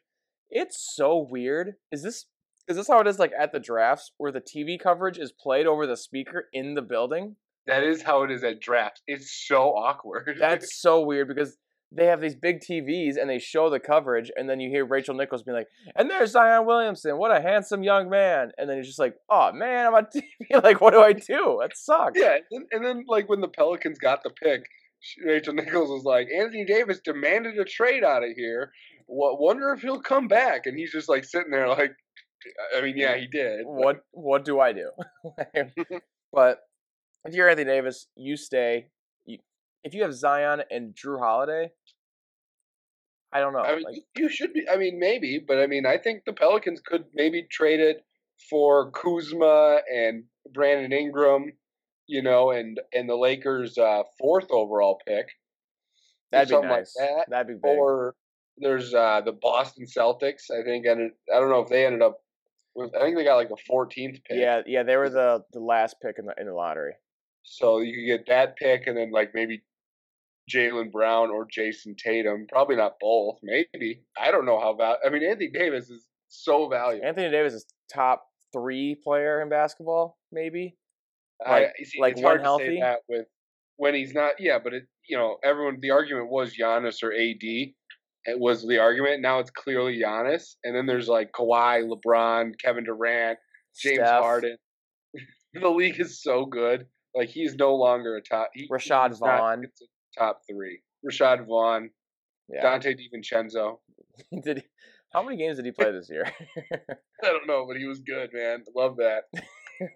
[0.49, 1.75] It's so weird.
[1.91, 2.25] Is this
[2.67, 5.65] is this how it is like at the drafts where the TV coverage is played
[5.65, 7.35] over the speaker in the building?
[7.65, 9.01] That is how it is at drafts.
[9.07, 10.37] It's so awkward.
[10.39, 11.57] That's so weird because
[11.91, 15.15] they have these big TVs and they show the coverage, and then you hear Rachel
[15.15, 17.17] Nichols being like, "And there's Zion Williamson.
[17.17, 20.63] What a handsome young man." And then he's just like, "Oh man, I'm on TV.
[20.63, 21.59] like, what do I do?
[21.61, 22.37] That sucks." yeah.
[22.51, 24.65] And, and then, like, when the Pelicans got the pick,
[25.25, 28.71] Rachel Nichols was like, Anthony Davis demanded a trade out of here.
[29.07, 29.39] What?
[29.39, 30.65] Wonder if he'll come back.
[30.65, 31.93] And he's just like sitting there, like,
[32.75, 33.61] I mean, yeah, he did.
[33.65, 34.91] what what do I do?
[36.33, 36.59] but
[37.25, 38.87] if you're Anthony Davis, you stay.
[39.83, 41.71] If you have Zion and Jrue Holiday,
[43.31, 43.59] I don't know.
[43.59, 44.67] I mean, like, you- should be.
[44.69, 48.05] I mean, maybe, but I mean, I think the Pelicans could maybe trade it
[48.49, 51.53] for Kuzma and Brandon Ingram,
[52.07, 55.27] you know, and and the Lakers' uh, fourth overall pick,
[56.31, 56.95] That'd be something nice.
[56.99, 57.29] like that.
[57.29, 57.77] That'd be big.
[57.77, 58.15] or
[58.57, 60.49] there's uh, the Boston Celtics.
[60.51, 61.11] I think ended.
[61.33, 62.19] I don't know if they ended up.
[62.75, 64.37] With, I think they got like the 14th pick.
[64.37, 66.93] yeah, yeah, they were the the last pick in the in the lottery.
[67.43, 69.61] So you could get that pick, and then like maybe
[70.49, 72.47] Jaylen Brown or Jayson Tatum.
[72.49, 73.39] Probably not both.
[73.43, 74.97] Maybe I don't know how val.
[75.05, 77.07] I mean, Anthony Davis is so valuable.
[77.07, 80.77] Anthony Davis is top three player in basketball, maybe.
[81.45, 82.79] Like- you see, like it's when hard to healthy?
[82.81, 83.27] that with
[83.77, 84.33] when he's not.
[84.39, 85.79] Yeah, but it you know everyone.
[85.81, 87.73] The argument was Giannis or AD.
[88.25, 89.21] It was the argument.
[89.21, 93.39] Now it's clearly Giannis, and then there's like Kawhi, LeBron, Kevin Durant,
[93.81, 94.57] James Steph, Harden.
[95.53, 96.85] the league is so good.
[97.15, 98.49] Like he's no longer a top.
[98.53, 99.61] He, Rashad not Vaughn.
[99.61, 100.81] considered top three.
[101.05, 101.89] Rashad Vaughn,
[102.51, 102.63] Yeah.
[102.63, 103.79] Donte DiVincenzo.
[104.43, 104.63] did he,
[105.13, 106.25] how many games did he play this year?
[106.57, 108.63] I don't know, but he was good, man.
[108.75, 109.23] Love that.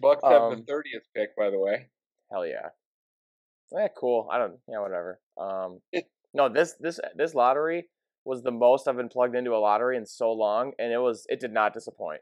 [0.00, 1.90] Bucks have the Um, thirtieth pick, by the way.
[2.30, 2.68] Hell yeah.
[3.72, 4.28] Yeah, cool.
[4.30, 4.54] I don't.
[4.68, 5.20] Yeah, whatever.
[5.40, 5.80] Um,
[6.32, 7.88] no, this this this lottery
[8.24, 11.26] was the most I've been plugged into a lottery in so long, and it was
[11.28, 12.20] it did not disappoint.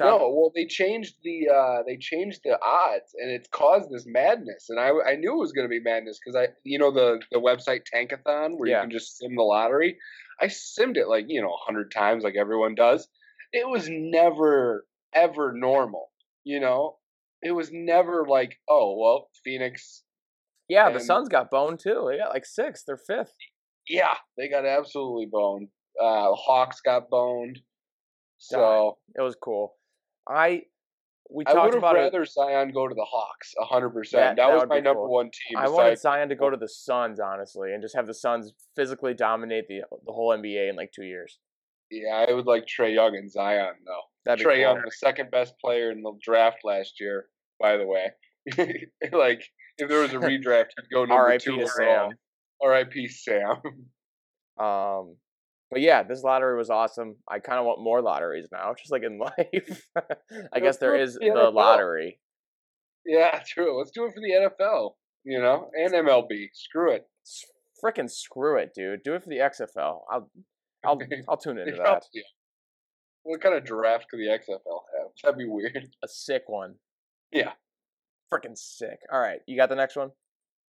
[0.00, 4.66] No, well, they changed the uh, they changed the odds, and it's caused this madness.
[4.70, 7.20] And I, I knew it was going to be madness because I, you know, the
[7.30, 8.76] the website Tankathon where Yeah.
[8.78, 9.98] you can just sim the lottery.
[10.40, 13.06] I simmed it like you know a hundred times, like everyone does.
[13.52, 16.10] It was never ever normal.
[16.44, 16.96] You know,
[17.42, 20.04] it was never like, oh well, Phoenix.
[20.68, 22.06] Yeah, the and- Suns got boned too.
[22.10, 23.34] They got like sixth or fifth.
[23.88, 25.68] Yeah, they got absolutely boned.
[26.00, 27.58] Uh, Hawks got boned.
[28.38, 29.74] So It was cool.
[30.28, 30.62] I
[31.30, 32.00] we I would talked have about it.
[32.00, 34.36] rather Zion go to the Hawks, hundred That- percent.
[34.36, 35.10] That, that was my number cool.
[35.12, 35.56] one team.
[35.56, 39.14] I wanted Zion to go to the Suns, honestly, and just have the Suns physically
[39.14, 41.38] dominate the the whole NBA in like two years.
[41.90, 44.00] Yeah, I would like Trae Young and Zion though.
[44.24, 44.60] That'd Trae.
[44.60, 47.26] Young, the second best player in the draft last year,
[47.60, 48.12] by the way.
[49.12, 49.42] like
[49.78, 51.44] if there was a redraft, he'd go number R.I.P.
[51.44, 52.08] two to overall.
[52.10, 52.18] Sam.
[52.62, 53.08] R.I.P.
[53.08, 53.56] Sam.
[54.58, 55.16] Um,
[55.72, 57.16] but yeah, this lottery was awesome.
[57.28, 59.86] I kind of want more lotteries now, just like in life.
[60.52, 62.20] I guess there is the the lottery.
[63.06, 63.78] yeah, true.
[63.78, 64.92] Let's do it for the NFL.
[65.24, 66.48] You know, and MLB.
[66.52, 67.06] Screw it.
[67.84, 69.02] Freaking screw it, dude.
[69.04, 70.00] Do it for the XFL.
[70.10, 70.30] I'll
[70.84, 71.80] I'll I'll tune into that.
[71.82, 72.24] probably-
[73.24, 75.08] What kind of draft could the XFL have?
[75.24, 75.86] That'd be weird.
[76.04, 76.74] A sick one.
[77.32, 77.52] Yeah.
[78.32, 78.98] Freaking sick.
[79.12, 80.10] All right, you got the next one.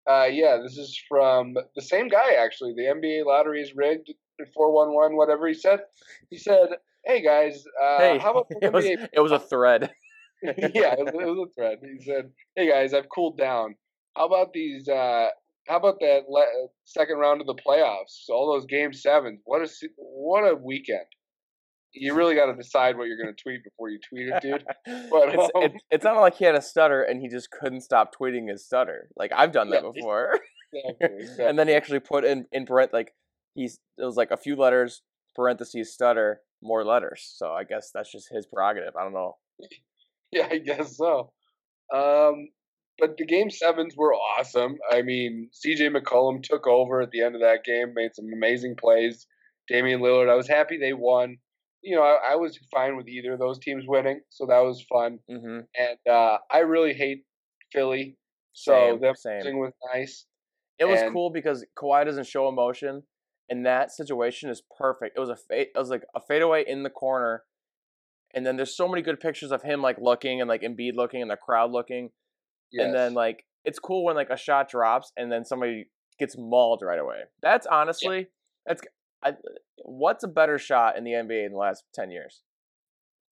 [0.10, 2.74] Uh, yeah, this is from the same guy actually.
[2.76, 4.12] The NBA lottery is rigged.
[4.54, 5.82] Four one one, whatever he said.
[6.30, 6.70] He said,
[7.06, 9.92] "Hey guys, uh, hey, how about it was it was a thread.
[10.44, 11.78] yeah, it was, it was a thread.
[11.82, 13.76] He said, "Hey guys, I've cooled down.
[14.16, 14.90] How about these?
[14.90, 15.28] Uh,
[15.68, 18.30] how about that le- second round of the playoffs?
[18.30, 19.42] All those game sevens.
[19.46, 21.06] What a what a weekend!
[21.94, 24.66] You really got to decide what you're going to tweet before you tweet it, dude.
[25.12, 27.82] But, it's, um, it, it's not like he had a stutter and he just couldn't
[27.82, 29.10] stop tweeting his stutter.
[29.16, 30.40] Like I've done that Yeah, before.
[30.74, 33.14] Exactly, and then he actually put in in parent like
[33.56, 35.02] he's it was like a few letters
[35.36, 37.34] parentheses stutter more letters.
[37.36, 38.96] So I guess that's just his prerogative.
[38.96, 39.38] I don't know.
[40.32, 41.32] Yeah, I guess so.
[41.94, 42.48] Um,
[42.98, 44.78] but the game sevens were awesome.
[44.92, 48.76] I mean, CJ McCollum took over at the end of that game, made some amazing
[48.76, 49.28] plays.
[49.68, 51.38] Damian Lillard, I was happy they won.
[51.84, 54.84] You know, I, I was fine with either of those teams winning, so that was
[54.92, 55.20] fun.
[55.30, 55.60] Mm-hmm.
[55.78, 57.26] And uh, I really hate
[57.72, 58.18] Philly,
[58.54, 59.60] so Same, them same.
[59.60, 60.26] was nice.
[60.80, 63.04] It was and- cool because Kawhi doesn't show emotion,
[63.50, 65.18] and that situation is perfect.
[65.18, 67.44] It was a fade, it was like a fadeaway in the corner,
[68.34, 71.22] and then there's so many good pictures of him like looking and like Embiid looking
[71.22, 72.10] and the crowd looking,
[72.74, 75.86] and then like it's cool when like a shot drops and then somebody
[76.20, 77.22] gets mauled right away.
[77.42, 78.28] That's honestly
[78.66, 78.82] that's
[79.24, 79.34] I,
[79.84, 82.42] what's a better shot in the NBA in the last ten years,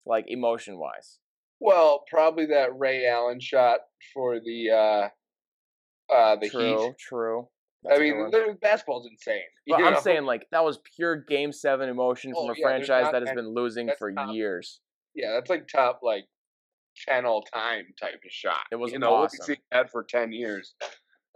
[0.05, 1.19] like emotion wise.
[1.59, 3.79] well, probably that Ray Allen shot
[4.13, 6.97] for the uh, uh, the true, Heat.
[6.99, 7.47] true.
[7.85, 7.99] I That's
[8.31, 9.41] good mean, basketball's insane.
[9.67, 12.63] But you I'm saying like that was pure Game Seven emotion from Oh, a yeah,
[12.67, 14.79] franchise not that has been losing for top- years.
[15.15, 16.25] Yeah, that's like top like
[17.07, 18.61] ten all time type of shot.
[18.71, 19.45] It was you know, we've awesome.
[19.45, 20.75] seen that for ten years.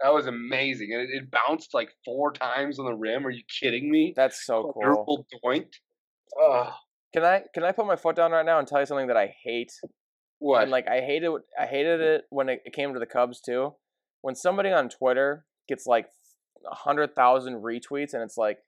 [0.00, 3.26] That was amazing, and it, it bounced like four times on the rim.
[3.26, 4.12] Are you kidding me?
[4.14, 5.26] That's so cool.
[5.44, 5.74] Doinked.
[6.38, 6.72] Oh,
[7.14, 9.16] Can I can I put my foot down right now and tell you something that
[9.16, 9.72] I hate?
[10.38, 10.62] what?
[10.62, 13.74] And like I hated I hated it when it came to the Cubs too.
[14.22, 16.06] When somebody on Twitter gets like
[16.70, 18.58] a hundred thousand retweets and it's like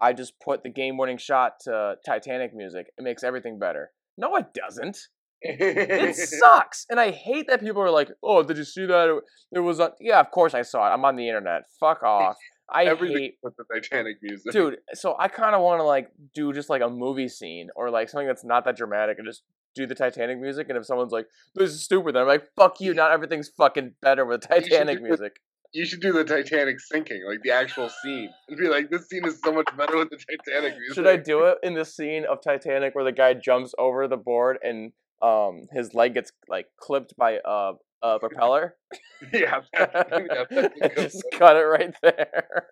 [0.00, 2.88] I just put the game winning shot to Titanic music.
[2.98, 3.90] It makes everything better.
[4.18, 4.98] No, it doesn't.
[5.42, 9.08] It sucks, and I hate that people are like, "Oh, did you see that?
[9.08, 9.24] It,
[9.58, 10.94] it was on." Yeah, of course I saw it.
[10.94, 11.62] I'm on the internet.
[11.78, 12.36] Fuck off.
[12.68, 14.78] I Everything hate, with the Titanic music, dude.
[14.94, 18.08] So I kind of want to like do just like a movie scene or like
[18.08, 19.42] something that's not that dramatic and just
[19.74, 22.80] do the Titanic music, and if someone's like, "This is stupid," then I'm like, "Fuck
[22.80, 25.40] you!" Not everything's fucking better with Titanic music.
[25.76, 29.26] You should do the Titanic sinking, like the actual scene, and be like, "This scene
[29.26, 32.24] is so much better with the Titanic music." Should I do it in the scene
[32.24, 36.66] of Titanic where the guy jumps over the board and um his leg gets like
[36.80, 38.76] clipped by a a propeller?
[39.34, 42.68] yeah, that- yeah, that's Just cut it right there.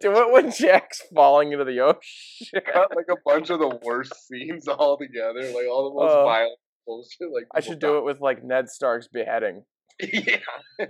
[0.00, 2.60] Do it when Jack's falling into the ocean.
[2.72, 6.24] cut like a bunch of the worst scenes all together, like all the most Uh,
[6.24, 7.32] violent bullshit.
[7.32, 9.64] Like I should do it with like Ned Stark's beheading.
[10.12, 10.38] yeah.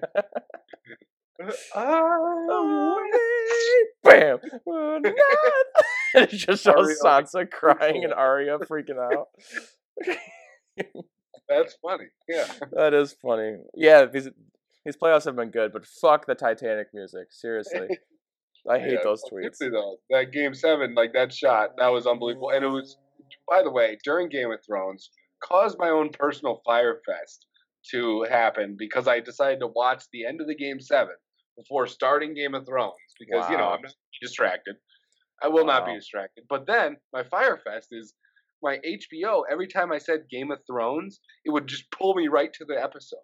[4.03, 4.38] Bam!
[4.66, 5.14] Oh, Ned!
[6.14, 9.27] And it just Arya, Sansa crying and Arya freaking out.
[11.49, 12.07] That's funny.
[12.29, 12.47] Yeah.
[12.73, 13.57] That is funny.
[13.75, 14.29] Yeah, these
[14.85, 17.27] these playoffs have been good, but fuck the Titanic music.
[17.31, 17.88] Seriously,
[18.69, 19.59] I hate Yeah, those tweets.
[19.59, 22.51] though, that game seven, like that shot, that was unbelievable.
[22.51, 22.97] And it was,
[23.49, 25.11] by the way, during Game of Thrones,
[25.42, 27.47] caused my own personal fire fest
[27.92, 31.14] to happen because I decided to watch the end of the game seven
[31.57, 34.77] before starting Game of Thrones because you know I'm not distracted.
[35.42, 36.44] I will not be distracted.
[36.49, 38.14] But then my fire fest is
[38.62, 39.42] my HBO.
[39.51, 42.83] Every time I said Game of Thrones, it would just pull me right to the
[42.83, 43.18] episode,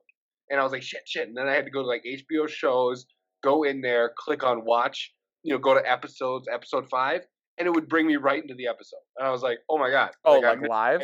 [0.51, 1.29] and I was like, shit, shit.
[1.29, 3.07] And then I had to go to like HBO shows,
[3.43, 7.23] go in there, click on watch, you know, go to episodes, episode five,
[7.59, 9.01] and it would bring me right into the episode.
[9.19, 10.11] And I was like, oh my god.
[10.25, 11.03] Oh, like missed- live?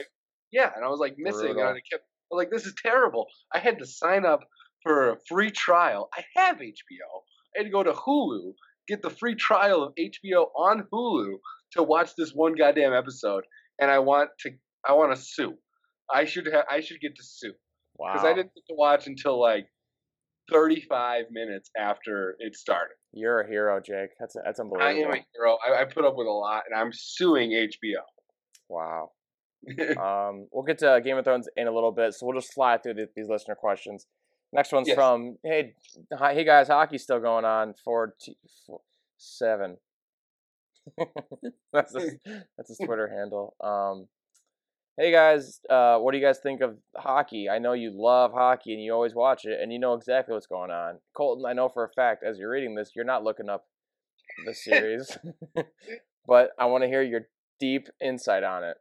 [0.52, 1.68] yeah, and I was like missing, Brutal.
[1.68, 3.26] and I kept I was like, this is terrible.
[3.54, 4.40] I had to sign up
[4.82, 6.08] for a free trial.
[6.16, 7.22] I have HBO.
[7.56, 8.52] I had to go to Hulu,
[8.86, 11.36] get the free trial of HBO on Hulu
[11.72, 13.44] to watch this one goddamn episode,
[13.80, 14.50] and I want to
[14.86, 15.54] I want to sue.
[16.12, 17.52] I should have I should get to sue
[17.98, 18.12] Wow.
[18.12, 19.66] because I didn't get to watch until like
[20.50, 22.94] 35 minutes after it started.
[23.12, 24.10] You're a hero, Jake.
[24.20, 24.86] That's that's unbelievable.
[24.86, 25.58] I am a hero.
[25.66, 28.02] I, I put up with a lot, and I'm suing HBO.
[28.68, 29.10] Wow.
[30.00, 32.78] um, we'll get to Game of Thrones in a little bit, so we'll just fly
[32.78, 34.06] through the, these listener questions.
[34.52, 34.94] Next one's Yes.
[34.96, 35.74] from hey,
[36.12, 37.74] hi, hey guys, hockey's still going on.
[37.84, 38.80] Four, t- four
[39.18, 39.76] seven.
[41.72, 42.14] that's his,
[42.56, 43.54] that's his Twitter handle.
[43.62, 44.06] Um,
[44.96, 47.48] hey guys, uh, what do you guys think of hockey?
[47.50, 50.46] I know you love hockey and you always watch it, and you know exactly what's
[50.46, 50.98] going on.
[51.14, 53.66] Colton, I know for a fact as you're reading this, you're not looking up
[54.46, 55.18] the series,
[56.26, 57.22] but I want to hear your
[57.60, 58.76] deep insight on it.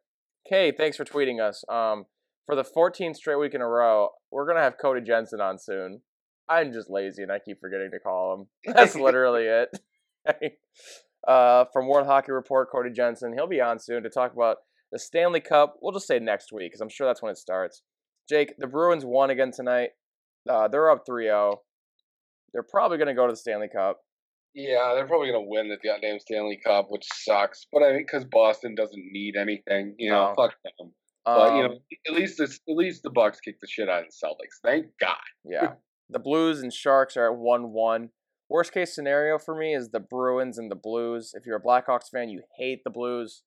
[0.47, 1.65] Okay, thanks for tweeting us.
[1.67, 2.05] Um,
[2.45, 6.01] for the 14th straight week in a row, we're gonna have Cody Jensen on soon.
[6.47, 8.47] I'm just lazy and I keep forgetting to call him.
[8.73, 9.77] That's literally it.
[11.27, 14.57] uh, from World Hockey Report, Cody Jensen, he'll be on soon to talk about
[14.93, 15.75] the Stanley Cup.
[15.81, 17.81] We'll just say next week because I'm sure that's when it starts.
[18.29, 19.89] Jake, the Bruins won again tonight.
[20.49, 21.57] Uh, they're up 3-0.
[22.53, 23.99] They're probably gonna go to the Stanley Cup.
[24.59, 27.67] Yeah, they're probably gonna win the goddamn Stanley Cup, which sucks.
[27.71, 30.35] But I think because Boston doesn't need anything, you know, No.
[30.35, 30.93] fuck them.
[31.25, 34.03] But you know, Um, at least this, at least the Bucks kick the shit out
[34.03, 34.59] of the Celtics.
[34.63, 35.17] Thank God.
[35.45, 35.75] Yeah.
[36.09, 38.09] The Blues and Sharks are at 1 1.
[38.49, 41.33] Worst case scenario for me is the Bruins and the Blues.
[41.35, 43.43] If you're a Blackhawks fan, you hate the Blues.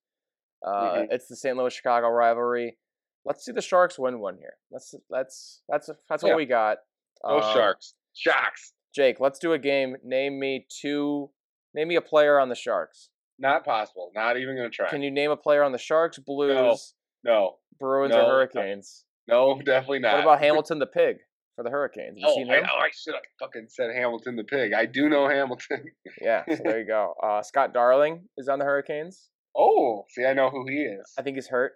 [0.65, 1.07] Uh, Mhm.
[1.11, 1.57] It's the St.
[1.57, 2.77] Louis Chicago rivalry.
[3.25, 4.57] Let's see the Sharks win one here.
[4.69, 6.35] That's that's that's that's what Yeah.
[6.35, 6.77] we got.
[7.25, 7.95] No Um, Sharks.
[8.13, 8.73] Sharks.
[8.93, 9.95] Jake, let's do a game.
[10.03, 11.29] Name me two.
[11.73, 13.09] Name me a player on the Sharks.
[13.39, 14.11] Not possible.
[14.13, 14.89] Not even gonna try.
[14.89, 18.21] Can you name a player on the Sharks, Blues, no, Bruins, No.
[18.21, 19.05] or Hurricanes?
[19.27, 20.13] no, definitely not.
[20.15, 21.17] What about Hamilton the Pig
[21.55, 22.17] for the Hurricanes?
[22.19, 22.65] You Oh, I, him?
[22.71, 24.73] oh, I should have fucking said Hamilton the pig.
[24.73, 25.85] I do know Hamilton.
[26.21, 27.13] Yeah, so there you go.
[27.23, 29.29] Uh, Scott Darling is on the Hurricanes.
[29.57, 31.11] oh, see, I know who he is.
[31.17, 31.73] I think he's hurt.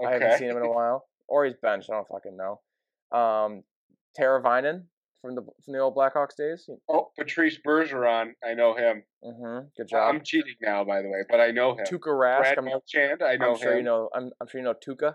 [0.00, 0.08] Okay.
[0.08, 1.88] I haven't seen him in a while, or he's benched.
[1.90, 2.60] I don't fucking know.
[3.18, 3.64] Um,
[4.18, 4.84] Teravainen
[5.22, 6.68] from the from the old Blackhawks days.
[6.90, 8.32] Oh, Patrice Bergeron.
[8.44, 9.04] I know him.
[9.24, 9.66] Mm-hmm.
[9.76, 10.14] Good job.
[10.14, 11.84] I'm cheating now, by the way, but I know him.
[11.86, 12.40] Tuukka Rask.
[12.40, 13.22] Brad I'm, Marchand.
[13.22, 13.78] I know I'm sure him.
[13.78, 14.10] you know.
[14.14, 15.14] I'm, I'm sure you know Tuukka.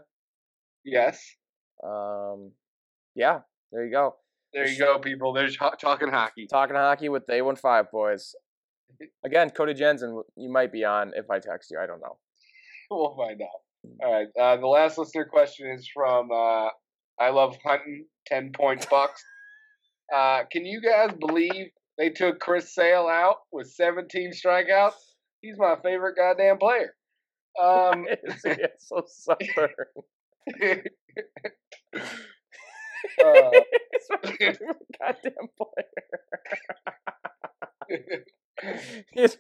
[0.86, 1.22] Yes.
[1.84, 2.52] Um,
[3.14, 3.40] yeah.
[3.72, 4.16] There you go.
[4.54, 5.34] There you go, people.
[5.34, 6.48] There's ho- talking hockey.
[6.48, 8.34] Talking hockey with the A15 boys.
[9.26, 11.80] Again, Cody Jensen, you might be on if I text you.
[11.80, 12.18] I don't know.
[12.90, 14.02] We'll find out.
[14.04, 14.28] All right.
[14.40, 16.70] Uh, the last listener question is from uh,
[17.20, 19.22] I Love Hunting, 10 point bucks.
[20.14, 24.94] Uh, can you guys believe they took Chris Sale out with 17 strikeouts?
[25.42, 26.96] He's my favorite goddamn player.
[27.62, 29.70] Um, it's, so southern.
[32.04, 35.48] uh, it's my favorite goddamn
[37.90, 38.24] player.
[39.14, 39.38] he's,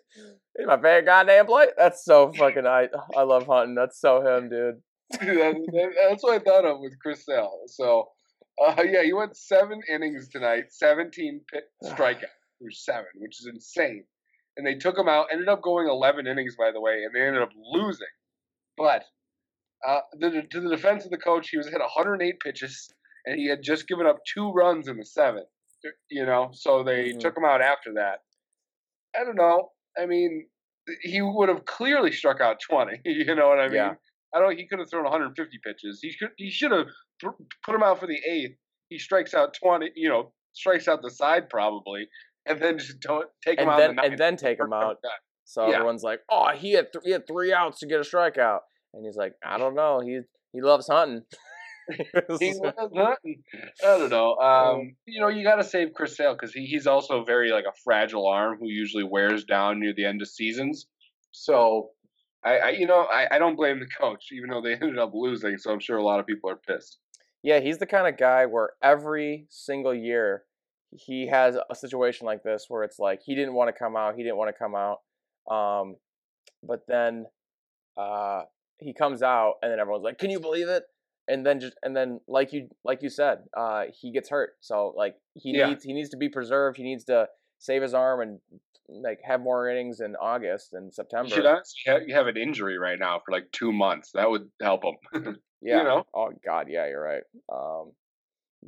[0.57, 1.71] he's my favorite goddamn player.
[1.77, 3.75] That's so fucking I I love hunting.
[3.75, 4.75] That's so him, dude.
[5.11, 7.61] that, that- that's what I thought of with Chris Sale.
[7.67, 8.09] So,
[8.65, 12.25] uh, yeah, he went seven innings tonight, 17 pit strikeouts
[12.59, 14.03] through seven, which is insane.
[14.57, 17.21] And they took him out, ended up going 11 innings, by the way, and they
[17.27, 18.07] ended up losing.
[18.77, 19.03] But
[19.87, 22.89] Uh, the, to the defense of the coach, he was hit 108 pitches,
[23.27, 25.47] and he had just given up two runs in the seventh.
[26.09, 27.19] You know, so they Mhm.
[27.19, 28.23] took him out after that.
[29.15, 29.71] I don't know.
[29.95, 30.49] I mean,
[31.01, 33.01] he would have clearly struck out 20.
[33.05, 33.75] You know what I mean?
[33.75, 33.93] Yeah.
[34.33, 34.57] I don't.
[34.57, 35.99] He could have thrown 150 pitches.
[36.01, 36.31] He should.
[36.37, 36.87] He should have
[37.21, 37.33] th-
[37.65, 38.57] put him out for the eighth.
[38.89, 39.91] He strikes out 20.
[39.95, 42.07] You know, strikes out the side probably,
[42.45, 43.77] and then just don't take him And out.
[43.77, 44.97] then the and then take him out.
[45.49, 45.75] So Yeah.
[45.75, 48.59] everyone's like, "Oh, he had th- he had three outs to get a strikeout,"
[48.93, 50.01] and he's like, "I don't know.
[50.01, 50.19] He
[50.51, 51.21] he loves hunting."
[51.89, 52.03] He
[52.59, 53.43] was hunting.
[53.81, 54.35] I don't know.
[54.41, 57.63] Um, you know, you got to save Chris Sale because he, he's also very like
[57.63, 60.87] a fragile arm who usually wears down near the end of seasons.
[61.31, 61.91] So,
[62.43, 65.11] I, I you know, I, I don't blame the coach, even though they ended up
[65.13, 65.57] losing.
[65.57, 66.99] So I'm sure a lot of people are pissed.
[67.43, 70.43] Yeah, he's the kind of guy where every single year
[70.91, 74.15] he has a situation like this where it's like he didn't want to come out,
[74.15, 74.99] he didn't want to come out,
[75.53, 75.95] um,
[76.63, 77.25] but then
[77.97, 78.43] uh,
[78.79, 80.83] he comes out, and then everyone's like, "Can you believe it?"
[81.27, 84.51] And then just and then like you like you said, uh, he gets hurt.
[84.61, 85.67] So like he Yeah.
[85.67, 86.77] needs he needs to be preserved.
[86.77, 87.27] He needs to
[87.59, 88.39] save his arm and
[88.87, 91.35] like have more innings in August and You September.
[91.35, 94.11] should honestly have, you have an injury right now for like two months.
[94.13, 95.37] That would help him.
[95.61, 95.79] Yeah.
[95.79, 96.03] You know?
[96.13, 97.23] Oh God, yeah, you're right.
[97.51, 97.91] Um,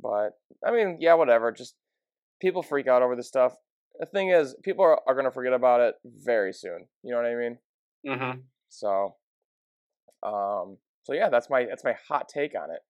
[0.00, 0.30] but
[0.64, 1.52] I mean, yeah, whatever.
[1.52, 1.74] Just
[2.40, 3.54] people freak out over this stuff.
[3.98, 6.86] The thing is, people are, are gonna forget about it very soon.
[7.02, 7.58] You know what I mean?
[8.06, 8.40] mm-hmm.
[8.70, 9.16] So,
[10.22, 12.80] um, so yeah, that's my that's my hot take on it.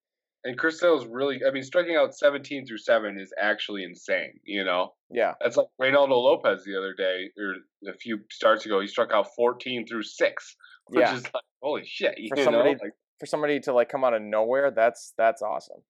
[0.42, 4.32] And Chris Sale's really, I mean, striking out 17 through seven is actually insane.
[4.42, 7.56] You know, Yeah, That's like Reynaldo Lopez the other day, or
[7.92, 8.80] a few starts ago.
[8.80, 11.14] He struck out 14 through six, which Yeah.
[11.14, 12.14] is like, holy shit.
[12.18, 12.44] You For know?
[12.44, 15.82] somebody- Like, for somebody to like come out of nowhere, that's that's awesome.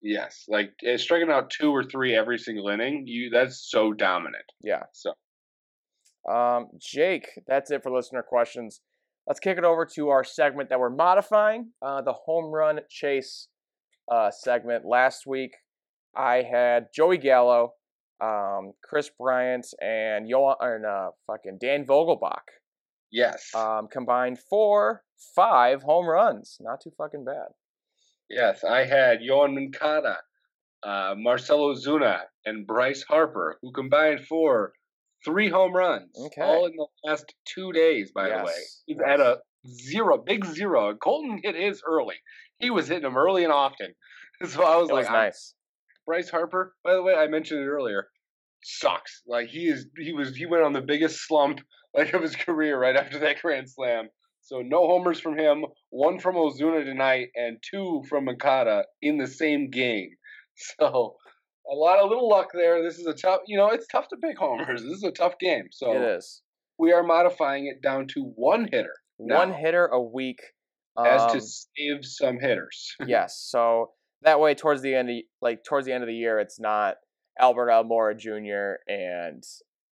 [0.00, 0.44] yes.
[0.48, 4.44] Like, eh, striking out two or three every single inning, you that's so dominant.
[4.62, 4.84] Yeah.
[4.92, 5.12] So,
[6.30, 8.80] Um, Jake, that's it for listener questions.
[9.26, 13.48] Let's kick it over to our segment that we're modifying, uh, the home run chase
[14.10, 14.84] uh, segment.
[14.84, 15.52] Last week,
[16.16, 17.74] I had Joey Gallo,
[18.20, 22.48] um, Kris Bryant, and Yo- and, uh, fucking Dan Vogelbach
[23.10, 23.50] yes.
[23.54, 25.02] um, combined for
[25.34, 26.56] five home runs.
[26.60, 27.48] Not too fucking bad.
[28.28, 28.64] yes.
[28.64, 30.18] I had Yoán Moncada,
[30.82, 34.72] uh, Marcell Ozuna, and Bryce Harper, who combined for
[35.24, 36.10] three home runs.
[36.18, 36.40] Okay.
[36.42, 38.52] All in the last two days, by the way.
[38.86, 39.06] He's yes.
[39.06, 39.38] at a
[39.68, 40.94] zero, big zero.
[40.96, 42.16] Colton hit his early.
[42.58, 43.94] He was hitting them early and often.
[44.48, 45.54] So I was It like, was nice.
[46.06, 48.08] Bryce Harper, by the way, I mentioned it earlier,
[48.64, 49.20] sucks.
[49.26, 51.60] Like he is, he was, he went on the biggest slump
[51.94, 54.08] like of his career right after that grand slam.
[54.42, 59.26] So no homers from him, one from Ozuna tonight, and two from Moncada in the
[59.26, 60.10] same game.
[60.78, 61.16] So
[61.70, 62.82] a lot of little luck there.
[62.82, 64.82] This is a tough, you know, it's tough to pick homers.
[64.82, 65.68] This is a tough game.
[65.70, 66.42] So it is
[66.78, 70.40] we are modifying it down to one hitter one hitter a week.
[70.98, 72.94] as um, to save some hitters.
[73.06, 73.46] yes.
[73.48, 73.90] So
[74.22, 76.96] that way, towards the end, of, like towards the end of the year, it's not
[77.38, 78.80] Albert Almora Jr.
[78.90, 79.44] and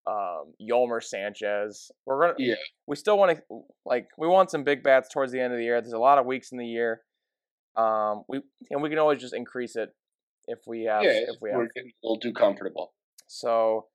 [0.09, 1.91] um, Yolmer Sanchez.
[2.07, 2.55] We're gonna, Yeah.
[2.87, 3.43] we still want to
[3.85, 5.81] like we want some big bats towards the end of the year.
[5.81, 7.03] There's a lot of weeks in the year.
[7.77, 8.41] Um, we
[8.71, 9.91] and we can always just increase it
[10.47, 11.59] if we have yeah, if we have.
[11.59, 12.93] we're getting a little too comfortable.
[13.27, 13.87] So,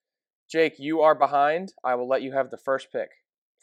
[0.52, 1.74] Jake, you are behind.
[1.84, 3.10] I will let you have the first pick.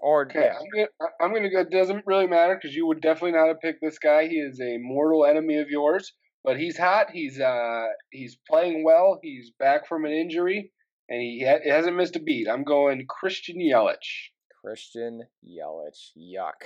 [0.03, 1.61] Or Okay, yeah, I'm gonna, I'm gonna go.
[1.61, 4.27] It doesn't really matter because you would definitely not have picked this guy.
[4.27, 7.09] He is a mortal enemy of yours, but he's hot.
[7.13, 9.19] He's uh he's playing well.
[9.23, 10.73] He's back from an injury,
[11.11, 12.49] and he ha- hasn't missed a beat.
[12.49, 14.31] I'm going Christian Yelich.
[14.65, 16.13] Christian Yelich.
[16.17, 16.63] Yuck.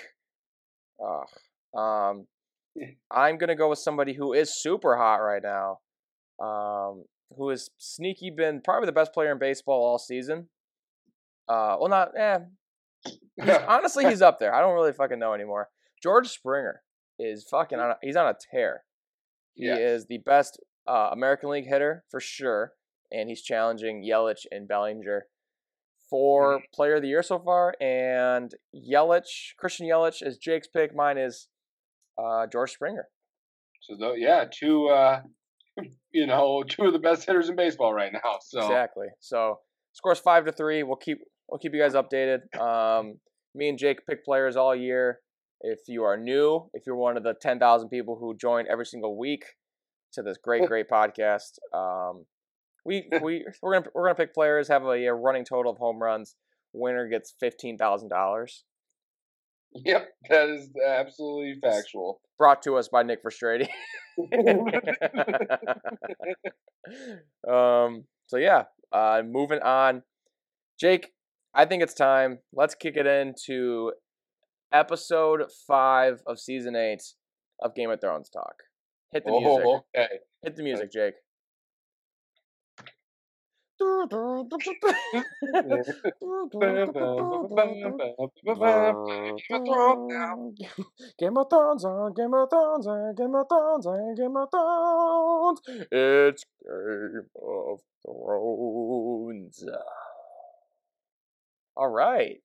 [1.04, 1.80] Ugh.
[1.80, 2.26] Um,
[3.10, 5.78] I'm gonna go with somebody who is super hot right now.
[6.44, 7.04] Um,
[7.36, 10.48] who has sneaky been probably the best player in baseball all season.
[11.48, 12.38] Uh, well, not eh.
[13.04, 14.54] He's, honestly, he's up there.
[14.54, 15.68] I don't really fucking know anymore.
[16.02, 16.82] George Springer
[17.18, 17.90] is fucking on.
[17.92, 18.84] A, he's on a tear.
[19.54, 19.78] He Yes.
[19.78, 22.72] is the best uh, American League hitter for sure,
[23.14, 25.26] and he's challenging Yelich and Bellinger
[26.10, 27.74] for Player of the Year so far.
[27.80, 30.94] And Yelich, Christian Yelich, is Jake's pick.
[30.94, 31.48] Mine is
[32.18, 33.08] uh, George Springer.
[33.80, 35.20] So though, yeah, two uh,
[36.12, 38.38] you know, two of the best hitters in baseball right now.
[38.42, 39.08] So Exactly.
[39.20, 39.58] So
[39.92, 40.82] scores five to three.
[40.82, 42.40] We'll keep we'll keep you guys updated.
[42.58, 43.18] Um,
[43.54, 45.20] me and Jake pick players all year.
[45.60, 48.86] If you are new, if you're one of the ten thousand people who join every
[48.86, 49.44] single week
[50.12, 52.24] to this great great podcast, um,
[52.84, 54.68] we we we're gonna we're gonna pick players.
[54.68, 56.34] Have a, a running total of home runs.
[56.72, 58.64] Winner gets fifteen thousand dollars.
[59.74, 62.20] yep, that is absolutely factual.
[62.38, 63.68] Brought to us by Nick Verstrady.
[67.48, 68.04] um.
[68.26, 68.64] So yeah.
[68.92, 69.22] Uh.
[69.24, 70.02] Moving on.
[70.80, 71.12] Jake,
[71.54, 72.38] I think it's time.
[72.52, 73.92] Let's kick it into
[74.72, 77.02] episode five of season eight.
[77.62, 78.54] of Game of Thrones talk.
[79.12, 79.66] Hit the Oh, music.
[79.96, 80.08] okay.
[80.42, 81.14] Hit the music, Jake.
[91.18, 95.60] Game of Thrones on Game of Thrones on Game of Thrones on Game of Thrones.
[95.90, 99.64] It's Game of Thrones.
[101.76, 102.36] All right.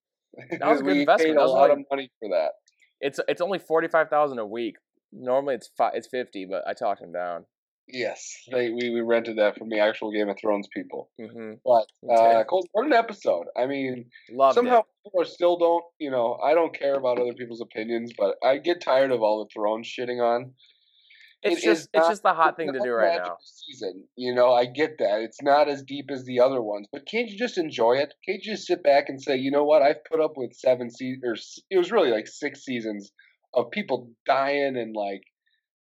[0.52, 1.38] That was a good investment.
[1.38, 2.52] paid a lot like- of money for that.
[3.02, 4.76] It's it's only forty five thousand a week.
[5.12, 7.46] Normally it's fi- it's fifty, but I talked him down.
[7.92, 11.10] Yes, they, we we rented that from the actual Game of Thrones people.
[11.20, 13.46] hmm But uh, what an episode!
[13.58, 14.86] I mean, Loved somehow it.
[15.04, 15.84] people are still don't.
[16.00, 19.44] You know, I don't care about other people's opinions, but I get tired of all
[19.44, 20.54] the Thrones shitting on.
[21.42, 23.38] It's it just it's just the hot thing to do right now.
[23.42, 27.08] Season, you know, I get that it's not as deep as the other ones, but
[27.10, 28.14] can't you just enjoy it?
[28.28, 30.92] Can't you just sit back and say, you know what, I've put up with seven
[30.92, 31.36] seasons, or
[31.70, 33.12] it was really like six seasons
[33.54, 35.22] of people dying and like,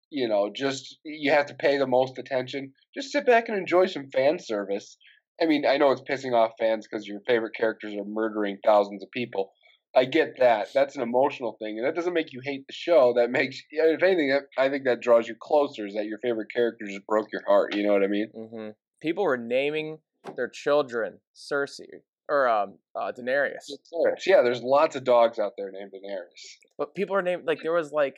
[0.09, 2.73] you know, just you have to pay the most attention.
[2.95, 4.97] Just sit back and enjoy some fan service.
[5.41, 9.03] I mean, I know it's pissing off fans because your favorite characters are murdering thousands
[9.03, 9.51] of people.
[9.95, 10.67] I get that.
[10.73, 13.13] That's an emotional thing, and that doesn't make you hate the show.
[13.15, 15.87] That makes, if anything, that, I think that draws you closer.
[15.87, 17.75] Is that your favorite character just broke your heart?
[17.75, 18.29] You know what I mean?
[18.35, 18.69] hmm
[19.01, 19.99] People were naming
[20.35, 24.25] their children Cersei or um uh, Daenerys, Daenerys.
[24.27, 26.57] Yeah, there's lots of dogs out there named Daenerys.
[26.77, 28.17] but people are named like there was like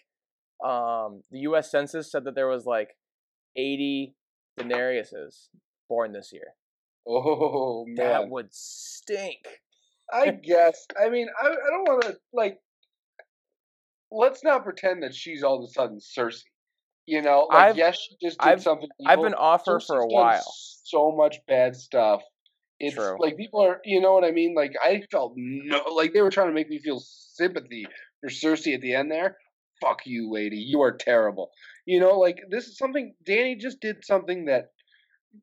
[0.64, 1.72] um the U.S.
[1.72, 2.89] Census said that there was like
[3.55, 4.16] eighty
[4.59, 5.49] Daenerys's
[5.89, 6.53] born this year.
[7.07, 9.39] Oh man, That would stink.
[10.14, 10.86] I guess.
[11.01, 12.59] I mean, I, I don't want to like.
[14.12, 16.43] Let's not pretend that she's all of a sudden Cersei.
[17.05, 18.89] You know, like I've- yes, she just did I've- something.
[19.05, 20.43] I've been off her for a while.
[20.84, 22.22] So much bad stuff.
[22.80, 23.16] It's True.
[23.20, 24.53] like people are, you know what I mean?
[24.55, 27.86] Like I felt no, like they were trying to make me feel sympathy
[28.20, 29.38] for Cersei at the end there.
[29.82, 30.57] Fuck you, lady.
[30.57, 31.51] You are terrible.
[31.86, 33.15] You know, like this is something.
[33.25, 34.71] Danny just did something that.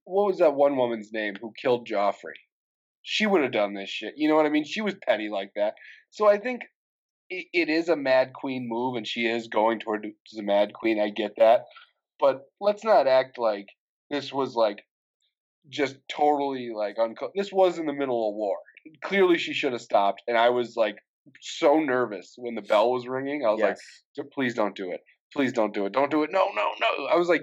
[0.05, 2.37] What was that one woman's name who killed Joffrey?
[3.03, 4.15] She would have done this shit.
[4.17, 4.65] You know what I mean?
[4.65, 5.75] She was petty like that.
[6.11, 6.63] So I think
[7.31, 11.01] it, it is a Mad Queen move, and she is going toward the Mad Queen.
[11.01, 11.65] I get that,
[12.21, 13.67] but let's not act like
[14.11, 14.85] this was like
[15.69, 18.57] just totally like unco- this was in the middle of war.
[19.03, 20.97] Clearly, she should have stopped, and I was like
[21.41, 23.45] so nervous when the bell was ringing.
[23.47, 23.77] I was like,
[24.33, 25.01] please don't do it.
[25.33, 25.93] Please don't do it.
[25.93, 26.31] Don't do it.
[26.33, 27.07] No, no, no.
[27.07, 27.43] I was like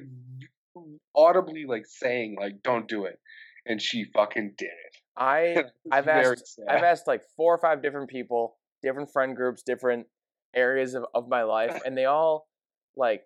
[1.15, 3.19] audibly like saying like don't do it.
[3.65, 4.97] And she fucking did it.
[5.17, 6.65] I I've asked sad.
[6.67, 10.07] I've asked like four or five different people, different friend groups, different
[10.55, 12.47] areas of, of my life, and they all
[12.95, 13.25] like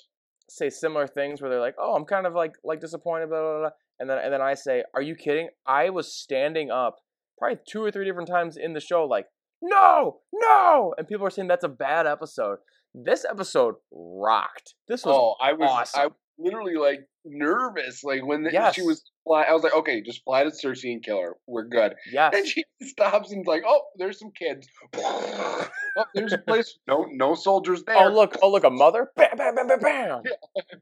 [0.49, 3.60] say similar things where they're like, "Oh, I'm kind of like like disappointed," blah, blah,
[3.60, 3.70] blah.
[3.99, 6.99] and then and then I say, "Are you kidding?" I was standing up
[7.38, 9.28] probably two or three different times in the show, like,
[9.62, 12.60] "No, no," and people are saying that's a bad episode.
[12.93, 14.74] This episode rocked.
[14.88, 16.01] This was oh, I was I awesome.
[16.03, 18.03] was literally like nervous.
[18.03, 18.74] Like when the, Yes.
[18.76, 21.36] she was fly I was like, okay, just fly to Cersei and kill her.
[21.47, 21.93] We're good.
[22.12, 22.34] yes.
[22.36, 24.68] And she stops and like, oh, there's some kids.
[24.95, 25.68] oh,
[26.16, 26.78] there's a place.
[26.88, 27.97] No, no soldiers there.
[27.97, 28.38] Oh look!
[28.41, 28.64] Oh look!
[28.64, 29.12] A mother!
[29.16, 29.38] Bam!
[29.38, 29.55] Bam!
[29.55, 29.68] Bam!
[29.68, 29.80] Bam!
[29.80, 30.22] Bam!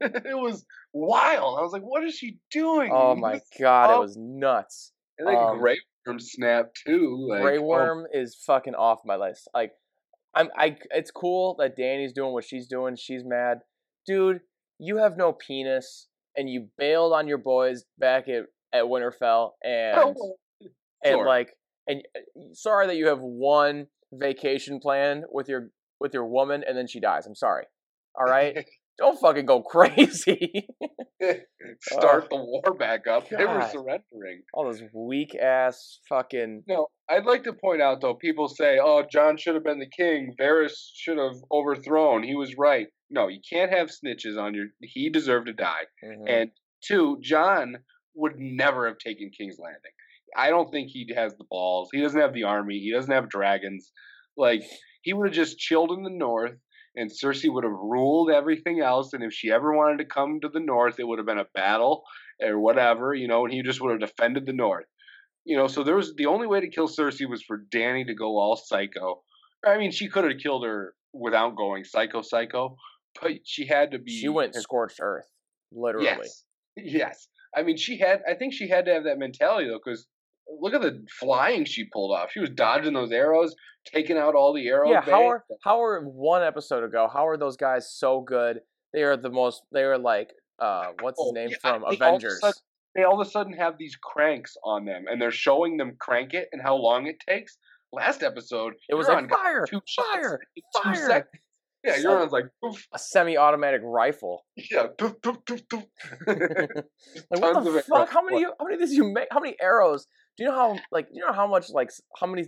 [0.00, 1.58] it was wild.
[1.58, 2.90] I was like, what is she doing?
[2.92, 3.90] Oh my god!
[3.90, 4.00] It oh.
[4.00, 4.92] was nuts.
[5.18, 7.26] And then Um, Grey Worm snap too.
[7.28, 9.48] Like, Grey oh, Worm is fucking off my list.
[9.54, 9.72] Like,
[10.34, 10.76] I'm I.
[10.90, 12.96] It's cool that Danny's doing what she's doing.
[12.96, 13.58] She's mad,
[14.06, 14.40] dude.
[14.78, 19.98] You have no penis, and you bailed on your boys back at at Winterfell, and
[19.98, 20.36] oh,
[21.04, 21.26] and sure.
[21.26, 21.50] like,
[21.86, 26.76] and uh, sorry that you have one vacation plan with your with your woman, and
[26.76, 27.26] then she dies.
[27.26, 27.64] I'm sorry.
[28.18, 28.64] All right,
[28.98, 30.66] don't fucking go crazy.
[31.80, 33.28] start the war back up.
[33.28, 34.42] They were surrendering.
[34.52, 36.64] All those weak ass fucking.
[36.68, 39.90] No, I'd like to point out though, people say, "Oh, Jon should have been the
[39.90, 40.34] king.
[40.40, 42.22] Varys should have overthrown.
[42.22, 44.66] He was right." No, you can't have snitches on your.
[44.80, 45.84] He deserved to die.
[46.04, 46.28] Mhm.
[46.28, 46.50] And
[46.86, 47.78] two, Jon
[48.14, 49.92] would never have taken King's Landing.
[50.36, 51.88] I don't think he has the balls.
[51.92, 52.78] He doesn't have the army.
[52.80, 53.92] He doesn't have dragons.
[54.36, 54.62] Like
[55.02, 56.58] he would have just chilled in the north,
[56.98, 59.12] and Cersei would have ruled everything else.
[59.12, 61.46] And if she ever wanted to come to the north, it would have been a
[61.54, 62.02] battle
[62.42, 63.44] or whatever, you know.
[63.44, 64.86] And he just would have defended the north,
[65.44, 65.68] you know.
[65.68, 68.56] So there was the only way to kill Cersei was for Danny to go all
[68.56, 69.22] psycho.
[69.66, 72.76] I mean, she could have killed her without going psycho, psycho,
[73.20, 74.12] but she had to be.
[74.20, 75.28] She went scorched earth,
[75.72, 76.06] literally.
[76.06, 76.44] Yes.
[76.76, 77.28] Yes.
[77.56, 78.20] I mean, she had.
[78.28, 80.06] I think she had to have that mentality though, because
[80.60, 82.30] look at the flying she pulled off.
[82.32, 83.54] She was dodging those arrows,
[83.86, 84.90] taking out all the arrows.
[84.90, 87.08] Yeah, how are how are one episode ago?
[87.12, 88.60] How are those guys so good?
[88.92, 89.62] They are the most.
[89.72, 92.40] They are like, uh, what's his Oh, name yeah, from they all Avengers?
[92.40, 92.54] sudden-
[92.94, 96.32] they all of a sudden have these cranks on them, and they're showing them crank
[96.34, 97.56] it and how long it takes.
[97.92, 100.94] Last episode, It was like on fire, two shots fire, two fire.
[101.06, 101.42] seconds.
[101.84, 104.44] Yeah, So- Euron's like, poof, a semi-automatic rifle.
[104.56, 105.84] yeah, poof, poof, poof, poof.
[106.26, 107.98] like what the fuck?
[107.98, 108.08] arrows.
[108.10, 108.42] How many?
[108.44, 109.28] How many of these you make?
[109.30, 110.06] How many arrows?
[110.38, 111.08] Do you know how like?
[111.12, 112.46] You know how much like how many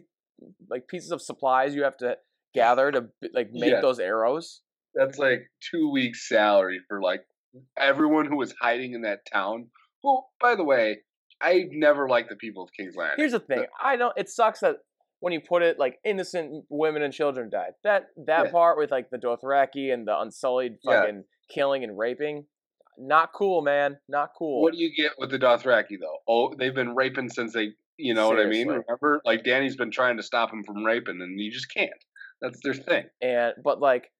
[0.71, 2.17] like pieces of supplies you have to
[2.55, 3.81] gather to like make Yeah.
[3.81, 4.63] those arrows?
[4.95, 7.23] That's like two weeks' salary for like
[7.77, 9.67] everyone who was hiding in that town.
[10.03, 10.99] Who, by the way,
[11.43, 13.17] I never liked the people of King's Landing.
[13.19, 13.65] Here's the thing.
[13.83, 14.17] I don't.
[14.17, 14.77] It sucks that
[15.19, 17.73] when you put it like innocent women and children died.
[17.83, 18.51] That that Yeah.
[18.53, 21.01] part with like the Dothraki and the unsullied Yeah.
[21.01, 22.47] fucking killing and raping,
[23.01, 23.99] not cool, man.
[24.09, 24.63] Not cool.
[24.63, 26.19] What do you get with the Dothraki though?
[26.29, 28.69] Oh, they've been raping since they, you know what I mean.
[28.69, 31.91] Remember, like Danny's been trying to stop him from raping, and you just can't.
[32.41, 33.05] That's their thing.
[33.21, 34.11] and but like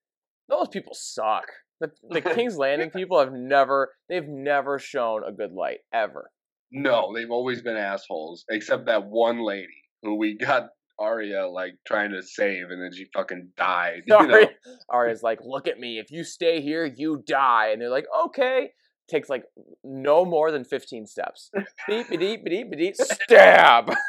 [0.49, 1.45] those people suck.
[1.79, 6.29] The the King's Landing people have never they've never shown a good light ever.
[6.71, 9.67] No, they've always been assholes, except that one lady
[10.03, 10.69] who we got
[11.01, 14.03] Arya like trying to save, and then she fucking died.
[14.07, 14.33] You know?
[14.33, 14.49] Arya,
[14.89, 15.99] Arya's like, look at me.
[15.99, 17.69] If you stay here, you die.
[17.71, 18.71] And they're like, okay.
[19.09, 19.43] Takes like
[19.83, 21.51] no more than fifteen steps.
[21.87, 23.91] Beep beep beep beep stab.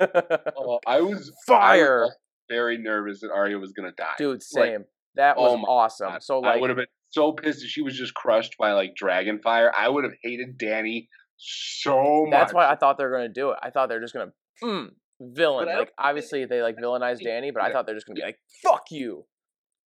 [0.00, 2.08] Oh, I was I was Fire,
[2.48, 4.14] very nervous that Arya was gonna die.
[4.16, 4.34] dude.
[4.34, 4.84] Like, Same.
[5.16, 6.08] That was oh awesome.
[6.08, 6.22] God.
[6.22, 9.40] So I would have been so pissed if she was just crushed by like dragon
[9.42, 9.70] fire.
[9.76, 12.30] I would have hated Danny so much.
[12.30, 13.58] that's why I thought they were gonna do it.
[13.62, 14.88] I thought they were just gonna mm,
[15.34, 15.68] villain.
[15.68, 18.84] Like obviously they like villainized Danny, but I thought they're just gonna be like, fuck
[18.90, 19.24] you.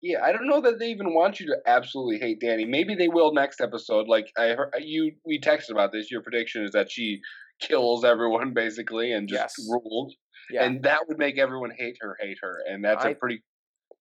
[0.01, 2.65] Yeah, I don't know that they even want you to absolutely hate Danny.
[2.65, 4.07] Maybe they will next episode.
[4.07, 6.11] Like I heard uh, you, we texted about this.
[6.11, 7.21] Your prediction is that she
[7.59, 9.67] kills everyone basically and just Yes.
[9.69, 10.15] rules,
[10.51, 10.65] Yeah.
[10.65, 13.43] and that would make everyone hate her, hate her, and that's a I- pretty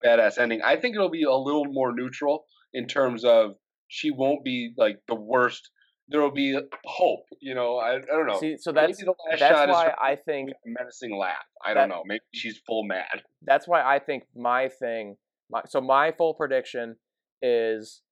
[0.04, 0.60] badass ending.
[0.62, 2.44] I think it'll be a little more neutral
[2.74, 3.52] in terms of
[3.88, 5.70] she won't be like the worst.
[6.08, 7.24] There will be hope.
[7.40, 8.38] You know, I, I don't know.
[8.38, 11.36] See, so Maybe that's the last that's shot why I think menacing laugh.
[11.64, 12.02] I that- don't know.
[12.06, 13.22] Maybe she's full mad.
[13.42, 15.16] that's why I think my thing,
[15.50, 16.96] my, so my full prediction
[17.42, 18.02] is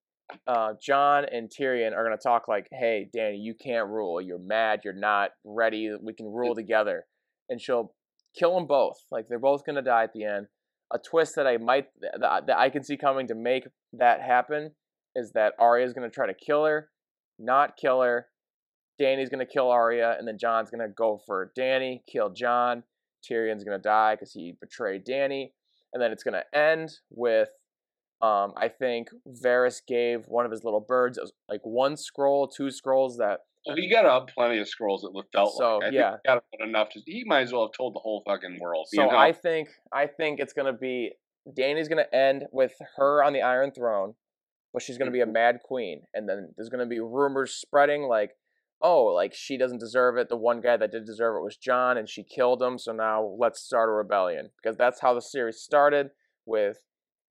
[0.47, 4.20] uh, Jon and Tyrion are going to talk like, hey, Danny, you can't rule.
[4.20, 4.80] You're mad.
[4.84, 5.90] You're not ready.
[6.01, 7.05] We can rule together.
[7.51, 7.93] And she'll
[8.38, 8.97] kill them both.
[9.11, 10.47] Like, they're both going to die at the end.
[10.95, 13.64] A twist that I might, that, that I can see coming to make
[13.95, 14.72] that happen
[15.14, 16.88] is that Arya's going to try to kill her,
[17.43, 18.26] not kill her.
[18.99, 22.84] Danny's going to kill Arya, and then Jon's going to go for Danny, kill Jon.
[23.28, 25.53] Tyrion's going to die because he betrayed Danny
[25.93, 27.49] and then it's gonna end with
[28.20, 29.09] um, I think
[29.45, 31.18] Varys gave one of his little birds
[31.49, 35.03] like one scroll, two scrolls that Well, he got up plenty of scrolls.
[35.03, 35.86] It looked felt So, like.
[35.86, 36.11] I think yeah.
[36.22, 37.01] he got up enough to.
[37.05, 38.86] He might as well have told the whole fucking world.
[38.93, 39.16] so you know?
[39.16, 41.12] I think I think it's gonna be
[41.57, 44.14] Danny's gonna end with her on the Iron Throne,
[44.73, 48.33] but she's gonna be a mad queen, and then there's gonna be rumors spreading like,
[48.81, 50.29] oh, like she doesn't deserve it.
[50.29, 52.79] The one guy that did deserve it was Jon, and she killed him.
[52.79, 56.11] So now let's start a rebellion because that's how the series started
[56.47, 56.79] with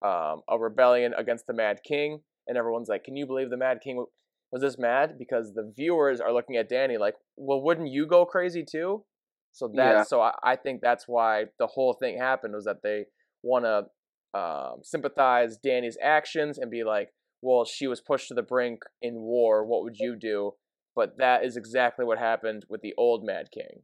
[0.04, 3.80] um, a rebellion against the Mad King, and everyone's like, can you believe the Mad
[3.84, 4.06] King?
[4.52, 5.18] Was this mad?
[5.18, 9.06] Because the viewers are looking at Danny like, well, wouldn't you go crazy too?
[9.54, 10.04] So that's Yeah.
[10.04, 13.06] so I, I think that's why the whole thing happened was that they
[13.44, 17.10] want to um, sympathize Danny's actions and be like,
[17.42, 19.66] well, she was pushed to the brink in war.
[19.66, 20.54] What would you do?
[20.96, 23.82] But that is exactly what happened with the old Mad King.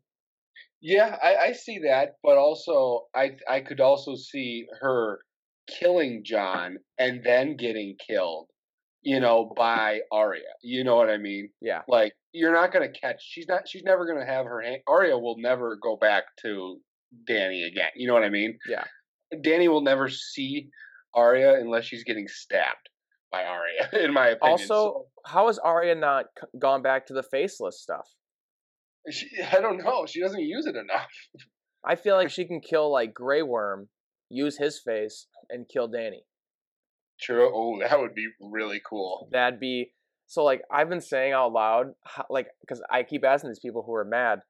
[0.81, 5.19] Yeah, I, I see that, but also I I could also see her
[5.67, 8.47] killing Jon and then getting killed,
[9.01, 10.43] you know, by Arya.
[10.61, 11.49] You know what I mean?
[11.61, 11.81] Yeah.
[11.87, 13.23] Like you're not gonna catch.
[13.23, 13.67] She's not.
[13.67, 14.81] She's never gonna have her hand.
[14.87, 16.79] Arya will never go back to
[17.25, 17.89] Danny again.
[17.95, 18.59] You know what I mean?
[18.69, 18.83] Yeah.
[19.41, 20.69] Danny will never see
[21.15, 22.89] Arya unless she's getting stabbed
[23.31, 23.89] by Arya.
[24.05, 24.51] In my opinion.
[24.51, 26.25] Also, how has Arya not
[26.57, 28.07] gone back to the faceless stuff?
[29.09, 30.05] She, I don't know.
[30.05, 31.09] She doesn't use it enough.
[31.85, 33.89] I feel like she can kill like Grey Worm,
[34.29, 36.23] use his face, and kill Danny.
[37.19, 37.49] True.
[37.53, 39.27] Oh, that would be really cool.
[39.31, 39.91] That'd be
[40.27, 40.43] so.
[40.43, 41.87] Like I've been saying out loud,
[42.29, 44.41] like because I keep asking these people who are mad,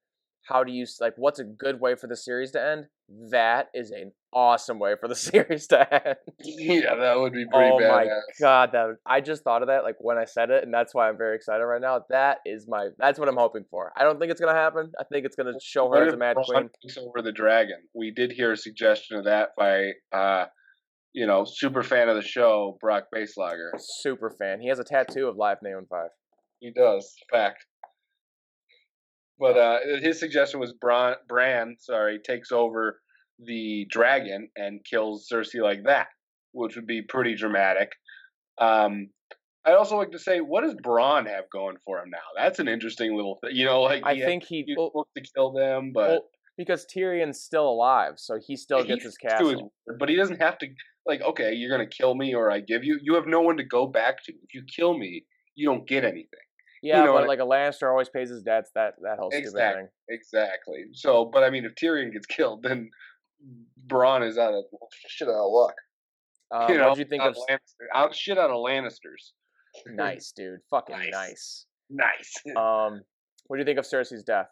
[0.48, 1.14] how do you like?
[1.18, 2.86] What's a good way for the series to end?
[3.32, 6.16] That is an awesome way for the series to end.
[6.44, 8.08] Yeah, that would be pretty oh my
[8.40, 10.94] god, that would- I just thought of that like when I said it, and that's
[10.94, 12.02] why I'm very excited right now.
[12.10, 13.92] That is my that's what I'm hoping for.
[13.98, 14.92] I don't think it's gonna happen.
[15.00, 16.70] I think it's gonna show her as a mad queen.
[17.00, 17.78] over the dragon?
[17.94, 20.46] We did hear a suggestion of that by, uh,
[21.14, 23.72] you know, super fan of the show, Brock Baslager.
[23.80, 24.60] Super fan.
[24.62, 26.10] He has a tattoo of Live Neon Five.
[26.60, 27.66] He does, fact.
[29.40, 33.00] But uh, his suggestion was Bran, Bran, sorry, takes over
[33.40, 36.08] the dragon and kills Cersei like that,
[36.54, 37.92] which would be pretty dramatic.
[38.60, 39.10] Um,
[39.66, 42.18] I'd also like to say, what does Bronn have going for him now?
[42.36, 43.52] That's an interesting little thing.
[43.54, 44.64] You know, like I he had- think he.
[44.66, 48.88] he well, to kill them, but well, because Tyrion's still alive, so he still He
[48.88, 49.72] gets his his castle.
[49.86, 50.68] word, but he doesn't have to.
[51.06, 52.98] Like, okay, you're gonna kill me, or I give you.
[53.04, 54.32] You have no one to go back to.
[54.34, 55.26] If you kill me,
[55.56, 56.40] you don't get anything.
[56.88, 58.70] Yeah, know but like a Lannister always pays his debts.
[58.76, 59.82] That that whole Exactly.
[59.84, 59.90] thing.
[60.10, 60.86] Exactly.
[60.94, 62.90] So, but I mean, if Tyrion gets killed, then
[63.88, 64.64] Bronn is out of
[65.08, 65.76] shit out of luck.
[66.52, 67.36] Um, you know, what did you think out of?
[67.50, 69.32] Lannister, out shit out of Lannisters?
[69.86, 70.60] Nice, dude.
[70.72, 71.12] Fucking Nice.
[71.12, 71.66] nice.
[71.90, 72.34] Nice.
[72.58, 73.02] Um,
[73.46, 74.48] what do you think of Cersei's death?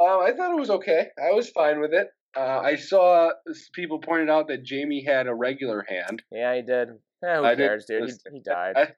[0.00, 1.08] Um, I thought it was okay.
[1.18, 2.08] I was fine with it.
[2.36, 3.30] Uh, I saw
[3.74, 6.22] people pointed out that Jaime had a regular hand.
[6.30, 6.88] Yeah, he did.
[7.24, 8.08] Eh, who I cares, dude?
[8.08, 8.74] He, he died.
[8.76, 8.88] I,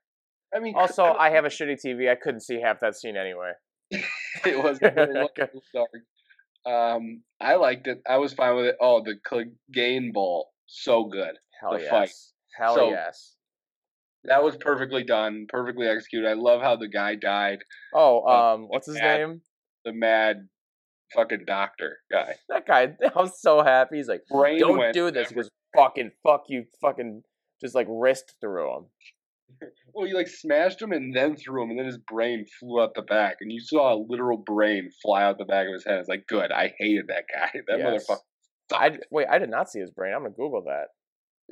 [0.55, 2.11] I mean, also, I have a shitty TV.
[2.11, 3.53] I couldn't see half that scene anyway.
[3.91, 5.29] it was a little
[5.75, 5.91] dark.
[6.67, 7.99] Um, I liked it.
[8.09, 8.77] I was fine with it.
[8.81, 11.35] Oh, the Clegane Bowl, so good.
[11.61, 11.91] Hell The yes.
[11.91, 12.11] fight.
[12.59, 13.33] Hell So- yes.
[14.27, 16.27] That was perfectly done, perfectly executed.
[16.27, 17.59] I love how the guy died.
[17.95, 19.19] Oh, Uh, um, what's his mad.
[19.19, 19.43] name?
[19.85, 20.49] The mad
[21.15, 22.37] fucking doctor guy.
[22.49, 22.97] That guy.
[23.15, 23.97] I was so happy.
[23.99, 27.23] He's like, Brain "Don't do this." He goes, "Fucking fuck you, fucking."
[27.61, 28.85] Just like wrist through him.
[29.95, 32.95] Well, he like smashed him and then threw him, and then his brain flew out
[32.95, 35.99] the back, and you saw a literal brain fly out the back of his head.
[36.01, 36.51] It's like, good.
[36.51, 37.51] I hated that guy.
[37.69, 38.07] That Yes.
[38.09, 38.19] motherfucker.
[38.73, 39.27] I wait.
[39.31, 40.13] I did not see his brain.
[40.15, 40.87] I'm gonna Google that.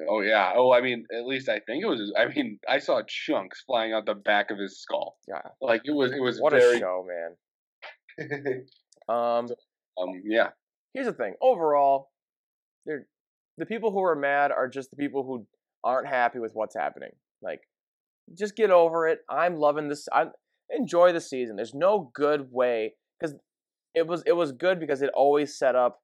[0.09, 0.53] Oh yeah.
[0.57, 2.01] Oh, I mean, at least I think it was.
[2.01, 5.17] His, I mean, I saw chunks flying out the back of his skull.
[5.29, 5.43] Yeah.
[5.61, 6.11] Like it was.
[6.13, 6.77] It was What very.
[6.77, 7.37] a show, man.
[9.09, 9.49] Um,
[9.99, 10.23] um.
[10.25, 10.51] Yeah.
[10.95, 11.35] here's the thing.
[11.43, 12.11] Overall,
[12.87, 13.07] they're
[13.59, 15.47] the people who are mad are just the people who
[15.85, 17.11] aren't happy with what's happening.
[17.43, 17.61] Like,
[18.37, 19.21] just get over it.
[19.29, 20.09] I'm loving this.
[20.13, 20.27] I
[20.71, 21.57] enjoy the season.
[21.57, 23.37] There's no good way because
[23.95, 26.01] it was it was good because it always set up.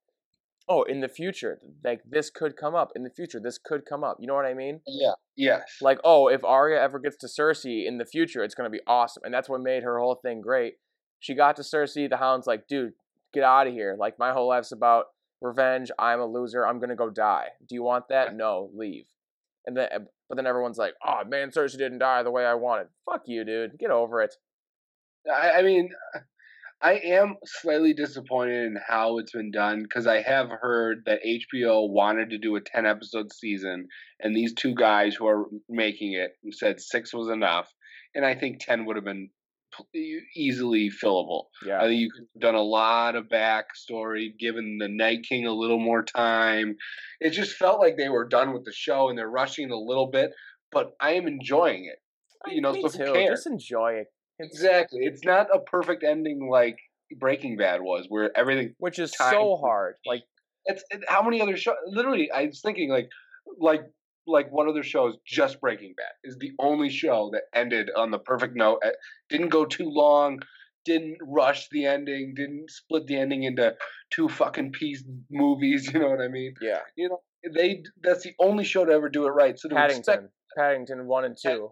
[0.70, 2.92] Oh, in the future, like this could come up.
[2.94, 4.18] In the future, this could come up.
[4.20, 4.80] You know what I mean?
[4.86, 5.12] Yeah.
[5.34, 5.78] Yes.
[5.80, 9.22] Like, oh, if Arya ever gets to Cersei in the future, it's gonna be awesome,
[9.24, 10.74] and that's what made her whole thing great.
[11.20, 12.92] She got to Cersei, the Hound's like, dude,
[13.32, 13.96] get out of here.
[13.98, 15.06] Like, my whole life's about
[15.40, 15.90] revenge.
[15.98, 16.66] I'm a loser.
[16.66, 17.48] I'm gonna go die.
[17.66, 18.36] Do you want that?
[18.36, 19.06] No, leave.
[19.66, 19.88] And then,
[20.28, 22.88] but then everyone's like, oh man, Cersei didn't die the way I wanted.
[23.04, 23.78] Fuck you, dude.
[23.78, 24.34] Get over it.
[25.30, 25.90] I, I mean,
[26.80, 31.90] I am slightly disappointed in how it's been done because I have heard that HBO
[31.90, 33.88] wanted to do a 10 episode season,
[34.20, 37.68] and these two guys who are making it said six was enough.
[38.14, 39.30] And I think 10 would have been
[40.34, 41.44] easily fillable.
[41.62, 41.80] I Yeah.
[41.82, 45.78] think you could have done a lot of backstory, given the Night King a little
[45.78, 46.76] more time.
[47.20, 50.10] It just felt like they were done with the show and they're rushing a little
[50.10, 50.30] bit,
[50.72, 51.98] but I am enjoying it.
[52.50, 53.12] You know, so too.
[53.12, 53.30] cares?
[53.30, 54.06] Just enjoy it.
[54.38, 55.00] It's- Exactly.
[55.04, 56.78] It's not a perfect ending like
[57.18, 58.74] Breaking Bad was, where everything.
[58.78, 59.96] Which is so hard.
[60.06, 60.22] Like,
[60.66, 61.76] It's it, how many other shows?
[61.86, 63.08] Literally, I was thinking like,
[63.58, 63.82] like,
[64.28, 65.16] like one of other shows?
[65.26, 68.78] Just Breaking Bad is the only show that ended on the perfect note.
[68.84, 68.90] eh,
[69.28, 70.40] Didn't go too long.
[70.84, 72.34] Didn't rush the ending.
[72.34, 73.74] Didn't split the ending into
[74.10, 75.90] two fucking piece movies.
[75.92, 76.54] You know what I mean?
[76.62, 76.80] yeah.
[76.96, 77.20] You know,
[77.54, 77.82] they.
[78.02, 79.58] That's the only show to ever do it right.
[79.58, 80.28] So to expect Paddington.
[80.56, 81.70] Paddington 1 and 2.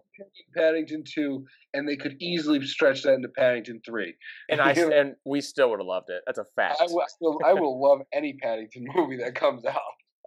[0.55, 4.15] Paddington two, and they could easily stretch that into Paddington three.
[4.49, 6.21] And I and we still would have loved it.
[6.25, 6.77] That's a fact.
[6.79, 9.75] I will, I will love any Paddington movie that comes out.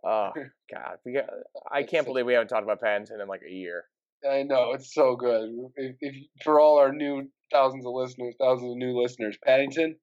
[0.04, 0.30] Oh
[0.72, 1.24] God, we got,
[1.70, 3.84] I can't believe we haven't talked about Paddington in like a year.
[4.28, 5.48] I know it's so good.
[5.76, 9.96] If, if for all our new thousands of listeners, thousands of new listeners, Paddington,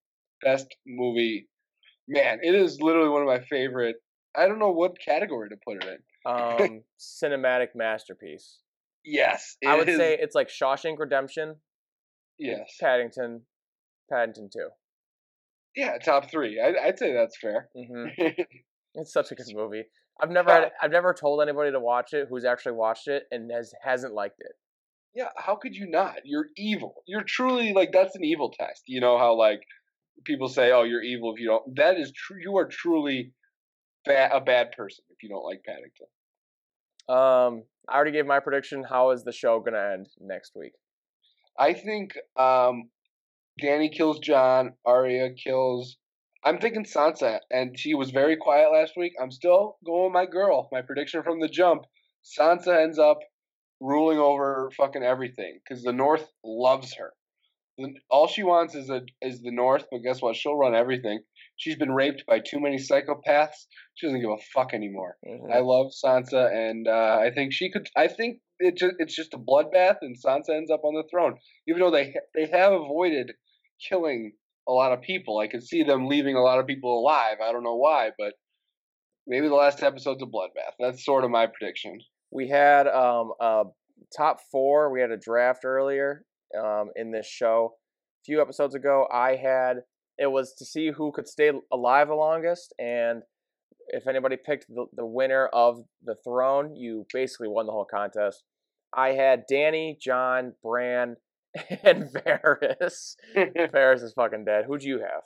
[0.44, 1.48] best movie.
[2.08, 3.98] Man, it is literally one of my favorite.
[4.36, 6.32] I don't know what category to put it in.
[6.32, 8.60] Um, cinematic masterpiece.
[9.04, 11.56] Yes, I would is- say it's like Shawshank Redemption,
[12.38, 12.76] yes.
[12.80, 13.42] Paddington,
[14.12, 14.70] Paddington Two.
[15.76, 16.60] Yeah, top three.
[16.60, 17.70] I, I'd say that's fair.
[17.76, 18.08] hmm
[18.98, 19.86] It's such a good movie.
[20.22, 23.52] I've never had, I've never told anybody to watch it who's actually watched it and
[23.52, 24.52] has hasn't liked it.
[25.16, 26.16] yeah, how could you not?
[26.26, 27.04] You're evil.
[27.08, 28.84] You're truly like that's an evil test.
[28.88, 29.62] You know how like
[30.26, 32.38] people say, "Oh, you're evil if you don't." That is true.
[32.42, 33.32] You are truly
[34.06, 36.08] ba- a bad person if you don't like Paddington.
[37.10, 38.84] Um, I already gave my prediction.
[38.84, 40.74] How is the show gonna end next week?
[41.60, 42.90] I think um,
[43.62, 44.74] Danny kills Jon.
[44.86, 45.98] Arya kills.
[46.48, 49.12] I'm thinking Sansa, and she was very quiet last week.
[49.22, 50.70] I'm still going with my girl.
[50.72, 51.84] My prediction from the jump:
[52.24, 53.20] Sansa ends up
[53.82, 57.12] ruling over fucking everything because the North loves her.
[58.10, 60.38] All she wants is a is the North, but guess what?
[60.38, 61.20] She'll run everything.
[61.58, 63.68] She's been raped by too many psychopaths.
[63.96, 65.18] She doesn't give a fuck anymore.
[65.28, 65.54] Mhm.
[65.54, 67.90] I love Sansa, and uh, I think she could.
[67.98, 71.36] I think it just, it's just a bloodbath, and Sansa ends up on the throne.
[71.68, 73.34] Even though they they have avoided
[73.90, 74.32] killing
[74.68, 77.38] a lot of people, I could see them leaving a lot of people alive.
[77.44, 78.34] I don't know why, but
[79.26, 80.74] maybe the last episode's a bloodbath.
[80.80, 82.00] That's sort of my prediction.
[82.32, 83.64] we had um a
[84.16, 84.92] top four.
[84.92, 86.24] We had a draft earlier
[86.62, 87.76] um in this show.
[88.22, 89.78] A few episodes ago, I had
[90.18, 93.22] it was to see who could stay alive the longest, and
[93.90, 98.44] if anybody picked the, the winner of the throne, you basically won the whole contest.
[98.96, 101.16] I had Danny, Jon, Bran,
[101.84, 103.16] and Varys.
[103.36, 104.66] Varys is fucking dead.
[104.68, 105.24] Who'd you have?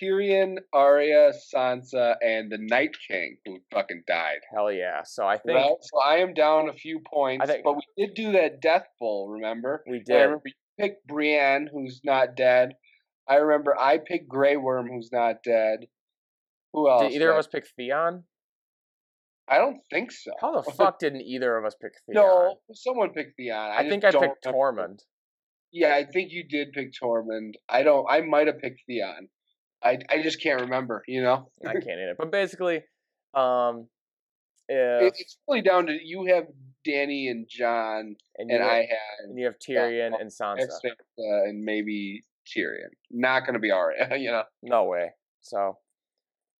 [0.00, 4.40] Tyrion, Arya, Sansa, and the Night King who fucking died.
[4.52, 5.02] Hell yeah!
[5.04, 8.14] So I think Well, so I am down a few points, think- but we did
[8.14, 9.84] do that Death Bowl, remember?
[9.88, 10.22] we And I did.
[10.24, 12.74] remember you picked Brienne, who's not dead.
[13.28, 15.86] I remember I picked Grey Worm, who's not dead.
[16.72, 17.02] Who else?
[17.04, 18.24] Did either of us pick Theon?
[19.48, 20.32] I don't think so.
[20.40, 22.24] How the fuck didn't either of us pick Theon?
[22.24, 23.56] No, someone picked Theon.
[23.56, 24.44] I, I, think I picked.
[24.44, 25.00] Tormund.
[25.72, 27.54] Yeah, I think you did pick Tormund.
[27.68, 28.06] I don't.
[28.10, 29.28] I might have picked Theon.
[29.82, 31.02] I I just can't remember.
[31.06, 32.16] You know, I can't either.
[32.18, 32.82] But basically,
[33.34, 33.88] um,
[34.68, 36.46] if it's really down to you have
[36.84, 40.68] Danny and Jon, and and have, I had and you have Tyrion and Sansa.
[40.68, 42.90] Sansa and maybe Tyrion.
[43.10, 44.10] Not going to be Arya.
[44.18, 45.10] You know, No way.
[45.40, 45.78] So,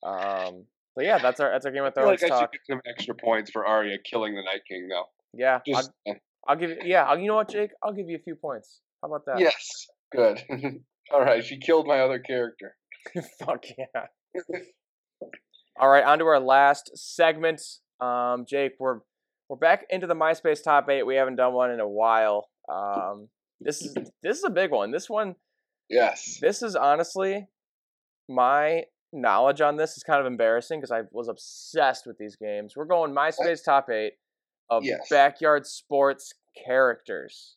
[0.03, 0.65] um,
[0.97, 2.53] but yeah, that's our that's our Game of I Thrones like I should talk.
[2.53, 5.05] get some extra points for Arya killing the Night King, though.
[5.35, 6.15] Yeah, Just I'll,
[6.49, 6.77] I'll give you.
[6.85, 7.71] Yeah, you know what, Jake?
[7.83, 8.81] I'll give you a few points.
[9.03, 9.39] How about that?
[9.39, 10.43] yes, good.
[11.13, 12.75] All right, she killed my other character.
[13.39, 14.07] Fuck yeah.
[15.79, 17.61] All right, on to our last segment.
[18.01, 19.01] Um, Jake, we're
[19.49, 21.05] we're back into the MySpace top eight.
[21.07, 22.49] We haven't done one in a while.
[22.73, 23.29] Um,
[23.61, 24.91] this is this is a big one.
[24.91, 25.37] This one,
[25.89, 26.39] Yes.
[26.41, 27.47] this is honestly
[28.29, 32.75] my knowledge on this is kind of embarrassing because I was obsessed with these games.
[32.77, 34.15] We're going MySpace top eight
[34.71, 35.09] of Yes.
[35.11, 36.33] backyard sports
[36.65, 37.57] characters.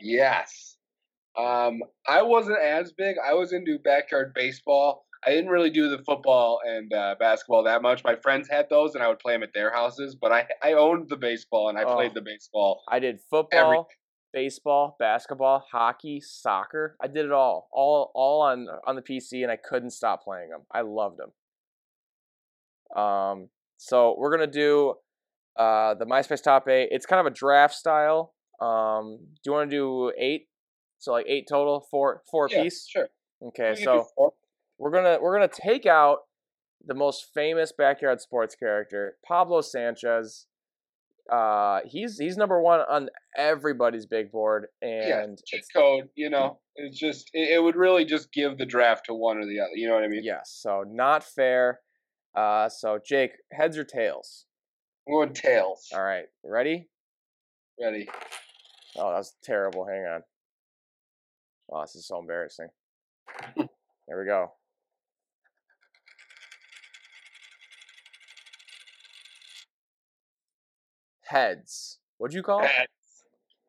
[0.00, 0.76] Yes.
[1.36, 3.16] Um, I wasn't as big.
[3.18, 5.06] I was into backyard baseball.
[5.26, 8.04] I didn't really do the football and uh, basketball that much.
[8.04, 10.14] My friends had those, and I would play them at their houses.
[10.20, 11.94] But I I owned the baseball, and I Oh.
[11.94, 12.82] played the baseball.
[12.88, 13.88] I did football,
[14.34, 16.96] baseball, basketball, hockey, soccer.
[17.00, 20.50] I did it all, all, all on on the PC, and I couldn't stop playing
[20.50, 20.62] them.
[20.72, 23.00] I loved them.
[23.00, 24.94] Um, so we're gonna do
[25.56, 26.88] uh the MySpace top eight.
[26.90, 28.34] It's kind of a draft style.
[28.60, 30.48] Um, do you want to do eight?
[30.98, 32.86] So like eight total, four four Yeah, piece.
[32.88, 33.08] sure.
[33.48, 34.34] Okay, We can do so
[34.78, 36.18] we're gonna we're gonna take out
[36.86, 40.46] the most famous backyard sports character, Pablo Sanchez.
[41.30, 46.08] Uh, he's he's number one on everybody's big board, yeah, and cheat it's, code.
[46.14, 49.46] You know, it's just it, it would really just give the draft to one or
[49.46, 49.72] the other.
[49.74, 50.22] You know what I mean?
[50.22, 51.80] yes, so not fair.
[52.34, 54.46] Uh, so Jake, heads or tails?
[55.08, 55.88] I'm going tails.
[55.94, 56.88] All right, ready?
[57.80, 58.08] Ready?
[58.96, 59.86] Oh, that's terrible.
[59.86, 60.22] Hang on.
[61.70, 62.68] Oh, this is so embarrassing.
[64.06, 64.52] There we go.
[71.26, 71.98] Heads.
[72.18, 72.62] What'd you call?
[72.62, 72.66] it?
[72.66, 72.90] Heads.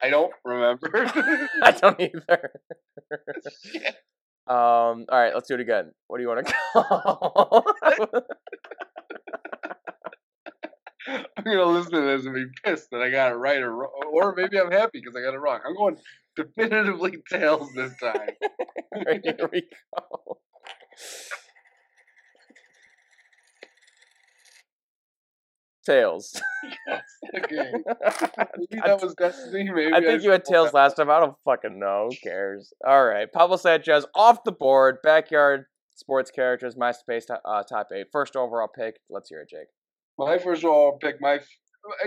[0.01, 0.89] I don't remember.
[1.63, 2.51] I don't either.
[4.47, 5.05] um.
[5.09, 5.91] All right, let's do it again.
[6.07, 7.65] What do you want to call?
[11.07, 13.91] I'm gonna listen to this and be pissed that I got it right or wrong,
[14.11, 15.59] or maybe I'm happy because I got it wrong.
[15.65, 15.97] I'm going
[16.35, 18.29] definitively tails this time.
[19.23, 19.61] Here we
[19.95, 20.37] go.
[25.85, 26.41] Tails.
[27.37, 29.69] okay, maybe I that was destiny.
[29.71, 31.09] Maybe I think you had tails last time.
[31.09, 32.07] I don't fucking know.
[32.09, 32.73] Who cares?
[32.85, 33.31] All right.
[33.31, 34.97] Pablo Sanchez off the board.
[35.03, 36.75] Backyard sports characters.
[36.75, 38.07] MySpace to- uh, top eight.
[38.11, 38.95] First overall pick.
[39.09, 39.67] Let's hear it, Jake.
[40.17, 41.47] My first overall pick, my f-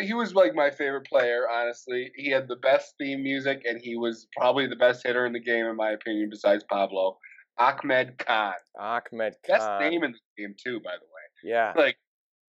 [0.03, 1.49] he was like my favorite player.
[1.49, 5.33] Honestly, he had the best theme music, and he was probably the best hitter in
[5.33, 7.19] the game, in my opinion, besides Pablo.
[7.61, 9.59] Achmed Khan, Achmed Khan.
[9.59, 11.53] best name in the game too, by the way.
[11.53, 11.73] Yeah.
[11.77, 11.97] Like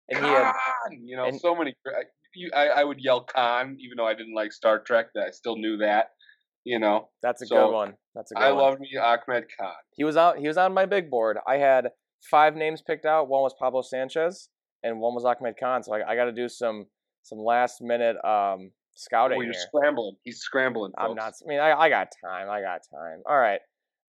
[0.09, 0.52] And he had
[1.02, 1.74] you know, and- so many.
[1.86, 2.02] I,
[2.34, 5.06] you, I, would yell Khan, even though I didn't like Star Trek.
[5.14, 6.11] That I still knew that.
[6.64, 7.94] You know, that's a So, good one.
[8.14, 8.48] That's a good one.
[8.48, 8.62] I one.
[8.64, 9.72] loved me Achmed Khan.
[9.96, 10.38] He was out.
[10.38, 11.38] He was on my big board.
[11.46, 11.88] I had
[12.30, 13.28] five names picked out.
[13.28, 14.50] One was Pablo Sanchez,
[14.82, 15.82] and one was Achmed Khan.
[15.82, 16.86] So I, I got to do some
[17.22, 19.62] some last minute um, scouting Oh, you're here.
[19.66, 20.16] scrambling.
[20.24, 20.92] He's scrambling.
[20.98, 21.32] I'm not.
[21.42, 22.50] I mean, I, I got time.
[22.50, 23.22] I got time.
[23.26, 23.61] All right,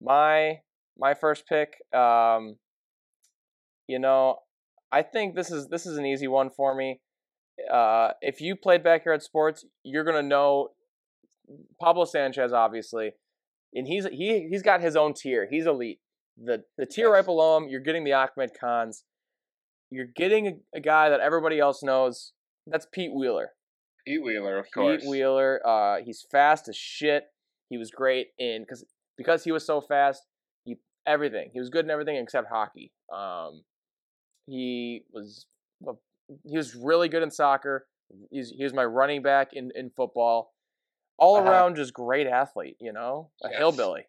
[0.01, 0.59] my
[0.97, 1.75] my first pick.
[1.95, 2.55] Um,
[3.87, 4.37] you know,
[4.91, 7.01] I think this is this is an easy one for me.
[7.71, 10.69] Uh, if you played backyard sports, you're gonna know
[11.79, 13.11] Pablo Sanchez, obviously,
[13.73, 15.47] and he's he he's got his own tier.
[15.49, 15.99] He's elite.
[16.37, 19.03] The the tier right below him, you're getting the Achmed Khans.
[19.91, 22.33] You're getting a, a guy that everybody else knows.
[22.67, 23.49] That's Pete Wheeler.
[24.07, 25.01] Pete Wheeler, of course.
[25.01, 25.59] Pete Wheeler.
[25.65, 27.25] Uh, he's fast as shit.
[27.69, 28.85] He was great in because
[29.17, 30.23] because he was so fast.
[30.63, 31.49] He everything.
[31.53, 32.91] He was good in everything except hockey.
[33.13, 33.63] Um,
[34.49, 35.45] he was
[36.47, 37.87] he was really good in soccer.
[38.31, 40.53] He's he was my running back in in football.
[41.17, 41.49] All Uh-huh.
[41.49, 42.77] around, just great athlete.
[42.79, 43.57] You know, a Yes.
[43.57, 44.07] hillbilly.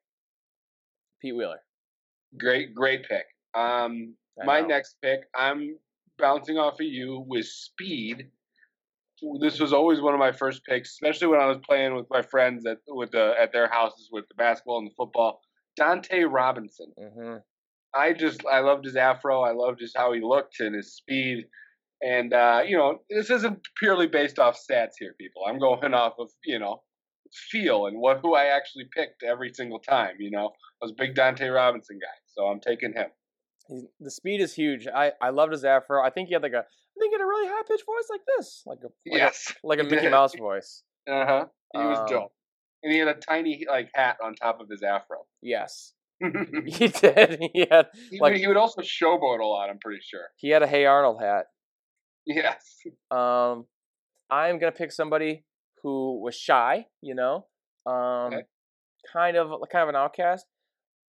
[1.20, 1.60] Pete Wheeler.
[2.38, 3.26] Great, great pick.
[3.54, 4.68] Um, I my know.
[4.68, 5.78] next pick, I'm
[6.18, 8.30] bouncing off of you with speed.
[9.40, 12.22] This was always one of my first picks, especially when I was playing with my
[12.22, 15.42] friends at with the at their houses with the basketball and the football.
[15.76, 16.92] Dante Robinson.
[16.98, 17.36] hmm
[17.94, 19.42] I just I loved his afro.
[19.42, 21.46] I loved just how he looked and his speed.
[22.02, 25.42] And uh, you know, this isn't purely based off stats here, people.
[25.46, 26.82] I'm going off of you know
[27.50, 30.16] feel and what who I actually picked every single time.
[30.18, 30.46] You know,
[30.82, 33.06] I was a big Dante Robinson guy, so I'm taking him.
[33.68, 34.86] He's, the speed is huge.
[34.88, 36.02] I, I loved his afro.
[36.02, 38.08] I think he had like a I think he had a really high pitched voice
[38.10, 40.08] like this, like a like yes, a, like a Mickey.
[40.08, 40.82] Mouse voice.
[41.08, 41.44] Uh huh.
[41.72, 42.32] He was Um, dope,
[42.82, 45.18] and he had a tiny like hat on top of his afro.
[45.40, 45.92] Yes,
[46.66, 47.40] he, did.
[47.54, 47.86] He had
[48.20, 49.70] like- would, he would also showboat a lot.
[49.70, 50.26] I'm pretty sure.
[50.36, 51.46] he had a Hey Arnold hat.
[52.26, 52.78] Yes.
[53.10, 53.64] Um,
[54.30, 55.44] I'm gonna pick somebody
[55.82, 57.46] who was shy, you know,
[57.86, 57.94] um,
[58.34, 58.42] Okay.
[59.12, 60.46] kind of kind of an outcast,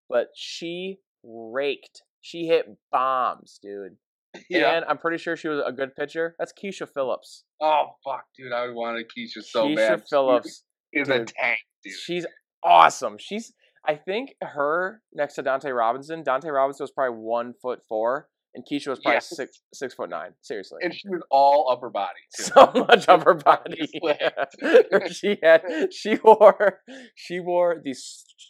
[0.08, 2.02] but she raked.
[2.20, 3.96] She hit bombs, dude.
[4.50, 4.76] Yeah.
[4.76, 6.36] And I'm pretty sure she was a good pitcher.
[6.38, 7.44] That's Keisha Phillips.
[7.62, 8.52] Oh fuck, dude!
[8.52, 10.00] I wanted Keisha so Keisha bad.
[10.02, 10.64] Keisha Phillips.
[10.94, 11.94] She is a tank, dude.
[11.94, 12.26] She's
[12.62, 13.16] awesome.
[13.18, 13.52] She's
[13.88, 16.22] I think her next to Dante Robinson.
[16.22, 20.32] Dante Robinson was probably one foot four, and Keisha was probably six six foot nine.
[20.42, 20.80] Seriously.
[20.82, 22.12] and she was all upper body.
[22.36, 22.42] Too.
[22.44, 23.88] so much her body.
[25.10, 25.62] She had
[25.92, 26.80] she wore
[27.14, 27.94] she wore the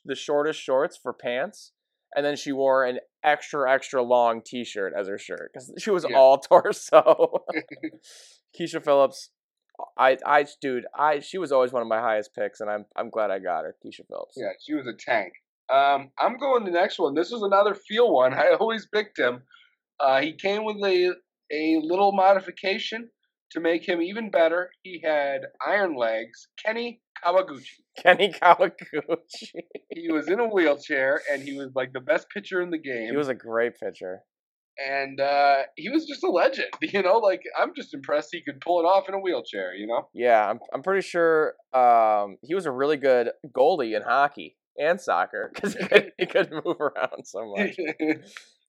[0.04, 1.72] the shortest shorts for pants,
[2.16, 6.04] and then she wore an extra extra long T-shirt as her shirt because she was
[6.08, 6.16] Yeah.
[6.16, 7.44] all torso.
[8.58, 9.30] Keisha Phillips,
[9.96, 13.10] I I dude I she was always one of my highest picks, and I'm I'm
[13.10, 13.76] glad I got her.
[13.84, 14.34] Keisha Phillips.
[14.36, 15.32] Yeah, she was a tank.
[15.72, 17.14] Um, I'm going the next one.
[17.14, 18.34] This was another feel one.
[18.38, 19.42] I always picked him.
[20.00, 21.12] Uh, he came with a
[21.52, 23.08] a little modification
[23.52, 24.70] to make him even better.
[24.82, 26.48] He had iron legs.
[26.64, 27.64] Kenny Kawaguchi.
[27.98, 29.52] Kenny Kawaguchi.
[29.90, 33.10] He was in a wheelchair, and he was like the best pitcher in the game.
[33.10, 34.20] he was a great pitcher.
[34.78, 36.68] And uh, he was just a legend.
[36.82, 39.74] You know, like I'm just impressed he could pull it off in a wheelchair.
[39.74, 40.08] You know.
[40.14, 45.00] Yeah, I'm I'm pretty sure um, he was a really good goalie in hockey and
[45.00, 47.76] soccer because he could, he could move around so much.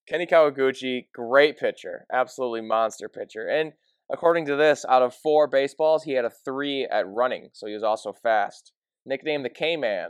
[0.08, 3.74] Kenny Kawaguchi, great pitcher, absolutely monster pitcher, and
[4.12, 7.74] according to this, out of four baseballs, he had a three at running, so he
[7.74, 8.74] was also fast.
[9.06, 10.10] Nicknamed the K Man.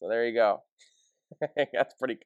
[0.00, 0.62] So there you go.
[1.72, 2.18] that's pretty.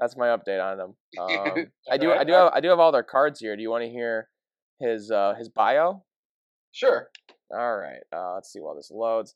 [0.00, 0.94] That's my update on them.
[1.20, 2.12] Um, I do.
[2.12, 2.52] I do have.
[2.54, 3.54] I do have all their cards here.
[3.56, 4.28] Do you want to hear
[4.80, 6.02] his uh, his bio?
[6.72, 7.10] sure.
[7.52, 8.02] All right.
[8.14, 9.34] Uh, let's see while this loads.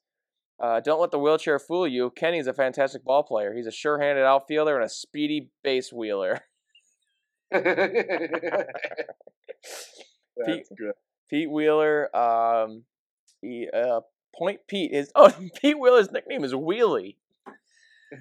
[0.63, 2.11] Uh, don't let the wheelchair fool you.
[2.11, 3.53] Kenny's a fantastic ball player.
[3.55, 6.43] He's a sure-handed outfielder and a speedy base wheeler.
[7.53, 8.65] Good.
[11.29, 12.15] Pete Wheeler.
[12.17, 12.85] Um,
[13.41, 14.01] he, uh,
[14.37, 15.11] Point Pete is.
[15.17, 17.17] Oh, Pete Wheeler's nickname is Wheelie,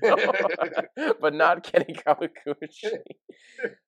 [1.21, 2.97] but not Kenny Kawaguchi.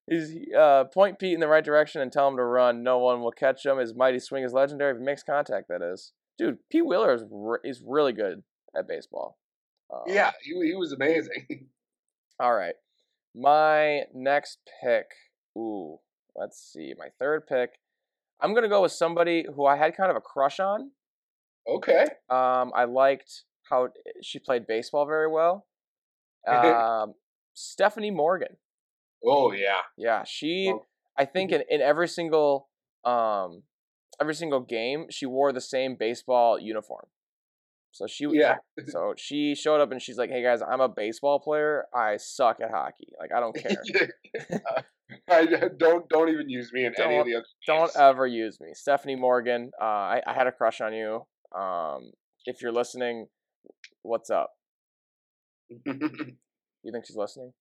[0.09, 2.83] He's uh, point Pete in the right direction and tell him to run.
[2.83, 3.77] No one will catch him.
[3.77, 4.91] His mighty swing is legendary.
[4.91, 6.11] If he makes contact, that is.
[6.37, 8.43] Dude, Pete Wheeler is re- is really good
[8.77, 9.37] at baseball.
[9.93, 11.67] Um, yeah, he, he was amazing.
[12.39, 12.75] All right.
[13.33, 15.05] My next pick.
[15.57, 15.99] Ooh,
[16.35, 16.93] let's see.
[16.97, 17.71] My third pick.
[18.41, 20.91] I'm gonna go with somebody who I had kind of a crush on.
[21.67, 22.03] Okay.
[22.29, 23.89] Um, I liked how
[24.21, 25.65] she played baseball very well.
[26.47, 27.13] Um,
[27.53, 28.57] Stephanie Morgan.
[29.25, 29.81] Oh yeah.
[29.97, 30.67] Yeah, she.
[30.71, 30.85] Well-
[31.17, 32.67] I think in, in every single
[33.05, 33.63] um,
[34.19, 37.05] every single game, she wore the same baseball uniform.
[37.91, 38.57] So she Yeah.
[38.87, 41.85] So she showed up and she's like, "Hey guys, I'm a baseball player.
[41.93, 43.13] I suck at hockey.
[43.19, 43.77] Like I don't care.
[44.51, 44.81] Uh,
[45.29, 45.45] I,
[45.77, 47.45] don't don't even use me in any of the other.
[47.65, 47.95] don't games.
[47.95, 49.71] ever use me." Stephanie Morgan.
[49.81, 51.25] Uh, I, I had a crush on you.
[51.57, 52.11] Um,
[52.45, 53.27] if you're listening,
[54.01, 54.51] what's up?
[56.85, 57.51] You think she's listening?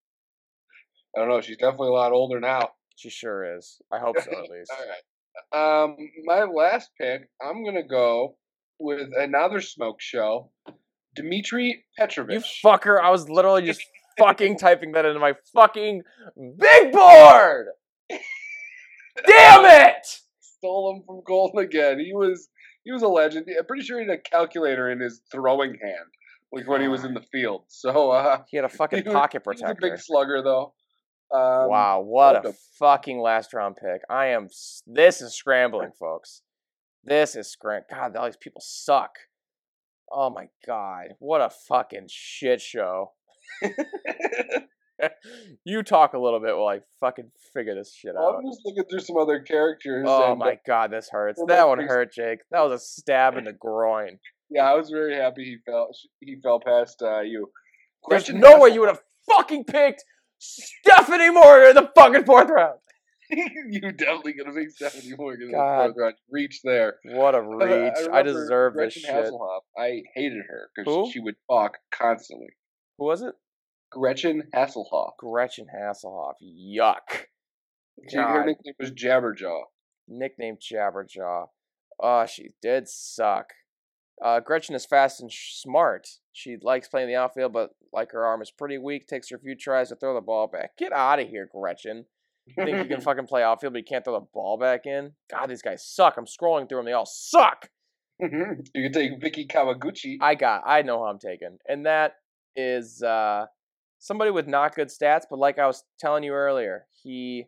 [1.17, 1.41] I don't know.
[1.41, 2.69] She's definitely a lot older now.
[2.97, 3.81] She sure is.
[3.91, 4.71] I hope so at least.
[4.71, 5.83] All right.
[5.83, 8.37] Um, my last pick, I'm gonna go
[8.79, 10.51] with another smoke show,
[11.17, 12.35] Dmitri Petrovich.
[12.63, 13.01] You fucker!
[13.01, 13.83] I was literally just
[14.19, 16.03] fucking typing that into my fucking
[16.37, 17.69] big board.
[19.27, 20.07] Damn it!
[20.41, 21.99] Stole him from Golden again.
[21.99, 22.49] He was
[22.85, 23.47] he was a legend.
[23.59, 26.11] I'm pretty sure he had a calculator in his throwing hand,
[26.55, 27.65] like when he was in the field.
[27.69, 29.91] So uh, He had a fucking was- pocket he was a protector.
[29.91, 30.75] big slugger though.
[31.35, 32.55] Um, wow, what a him.
[32.79, 34.03] fucking last round pick.
[34.09, 34.49] I am.
[34.87, 36.43] This is scrambling, folks.
[37.03, 37.83] This is scram.
[37.91, 39.11] God, all these people suck.
[40.13, 43.13] Oh my god, what a fucking shit show.
[45.65, 48.37] you talk a little bit while I fucking figure this shit out.
[48.37, 50.05] I'm just looking through some other characters.
[50.09, 51.41] Oh uh, my god, this hurts.
[51.41, 52.41] That that one hurt, Jake.
[52.51, 54.19] That was a stab in the groin.
[54.51, 55.89] Yeah, I was very happy he fell.
[56.21, 57.51] He fell past uh, you.
[58.09, 60.05] There's Question no way you would have fucking picked
[60.39, 62.79] Stephanie Morgan in the fucking fourth round.
[63.31, 65.85] you definitely gonna make Stephanie Morgan in the God.
[65.85, 66.15] fourth round.
[66.31, 66.97] Reach there.
[67.05, 67.95] What a reach!
[68.13, 69.15] I, remember deserve this Gretchen shit.
[69.15, 69.61] Hasselhoff.
[69.79, 72.49] I hated her because she would talk constantly.
[72.99, 73.35] Who was it?
[73.91, 75.13] Gretchen Hasselhoff.
[75.19, 76.35] Gretchen Hasselhoff.
[76.43, 77.27] Yuck.
[78.09, 79.63] She, her nickname was Jabberjaw.
[80.09, 81.47] Nickname Jabberjaw.
[82.01, 83.47] Oh, she did suck.
[84.23, 86.09] Uh, Gretchen is fast and sh- smart.
[86.33, 89.41] She likes playing the outfield, but like her arm is pretty weak, takes her a
[89.41, 90.77] few tries to throw the ball back.
[90.77, 92.07] Get out of here, Gretchen.
[92.47, 95.13] You think you can fucking play outfield, but you can't throw the ball back in?
[95.31, 96.17] God, these guys suck.
[96.17, 96.87] I'm scrolling through them.
[96.87, 97.69] They all suck.
[98.21, 98.29] you
[98.75, 100.19] can take Vicki Kawaguchi.
[100.21, 100.63] I got.
[100.65, 102.15] I know who I'm taking, and that
[102.55, 103.47] is uh,
[103.99, 105.25] somebody with not good stats.
[105.29, 107.47] But like I was telling you earlier, he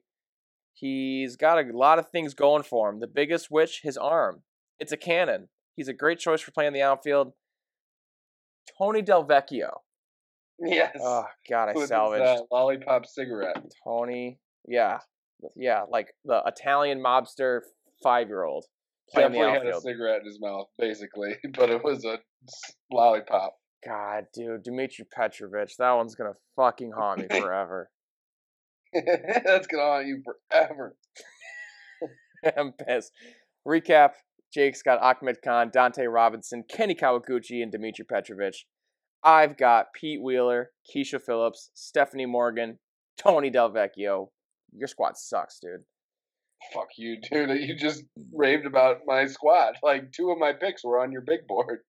[0.75, 3.01] he's got a lot of things going for him.
[3.01, 4.43] The biggest which his arm.
[4.79, 5.49] It's a cannon.
[5.77, 7.33] He's a great choice for playing the outfield.
[8.79, 9.70] Tony Delvecchio.
[10.59, 10.97] Yes.
[11.01, 13.62] Oh God, I With his, salvaged uh, lollipop cigarette.
[13.85, 14.39] Tony.
[14.66, 14.99] Yeah,
[15.55, 17.61] yeah, like the Italian mobster
[18.03, 18.64] five year old
[19.07, 22.18] He playing the definitely had a cigarette in his mouth, basically, but it was a
[22.91, 23.55] lollipop.
[23.85, 27.91] God, dude, Dmitri Petrovich, that one's gonna fucking haunt me forever.
[28.93, 30.97] That's gonna haunt you forever.
[32.57, 33.12] I'm pissed.
[33.66, 34.12] Recap:
[34.57, 38.64] Jake's got Achmed Khan, Dante Robinson, Kenny Kawaguchi, and Dmitri Petrovich.
[39.22, 42.78] I've got Pete Wheeler, Keisha Phillips, Stephanie Morgan,
[43.18, 44.28] Tony Delvecchio.
[44.74, 45.84] Your squad sucks, dude.
[46.72, 47.50] Fuck you, dude.
[47.68, 49.74] You just raved about my squad.
[49.82, 51.80] Like two of my picks were on your big board.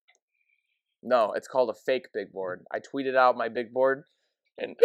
[1.02, 2.66] No, it's called a fake big board.
[2.74, 4.04] I tweeted out my big board,
[4.58, 4.76] and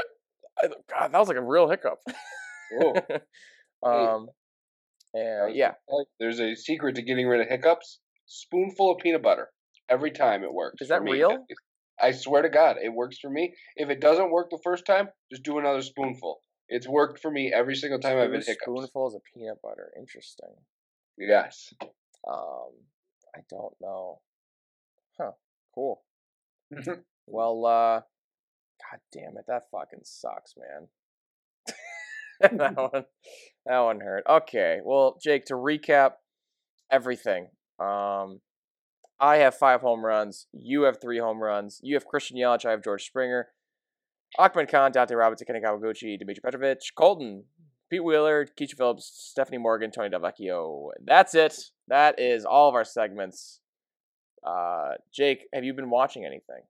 [0.63, 1.99] I, God, that was like a real hiccup.
[3.85, 4.29] Um,
[5.15, 5.73] and yeah,
[6.19, 8.01] There's a secret to getting rid of hiccups.
[8.27, 9.49] Spoonful of peanut butter.
[9.89, 10.81] Every time it works.
[10.81, 11.45] Is that real?
[12.01, 13.55] I swear to God, it works for me.
[13.77, 16.41] If it doesn't work the first time, just do another spoonful.
[16.69, 18.63] It's worked for me every single time I've been hiccups.
[18.63, 19.93] spoonfuls of peanut butter.
[19.99, 20.55] Interesting.
[21.19, 21.73] Yes.
[22.27, 22.71] Um,
[23.37, 24.21] I don't know.
[25.19, 25.33] Huh.
[25.75, 26.03] Cool.
[27.27, 30.89] Well, uh, god damn it, that fucking sucks, man.
[32.59, 33.05] that one,
[33.67, 34.25] that one hurt.
[34.29, 36.13] Okay, well, Jake, to recap
[36.91, 37.49] everything,
[37.79, 38.41] um,
[39.21, 40.47] I have five home runs.
[40.53, 41.81] You have three home runs.
[41.83, 42.65] You have Christian Yelich.
[42.65, 43.49] I have George Springer.
[44.39, 47.43] Achmed Khan, Dante Robinson, Kenny Kawaguchi, Dimitri Petrovich, Kolten,
[47.91, 50.89] Pete Wheeler, Keisha Phillips, Stephanie Morgan, Tony Delvecchio.
[51.05, 51.55] That's it.
[51.89, 53.61] That is all of our segments.
[54.45, 56.63] Uh, Jake, have you been watching anything?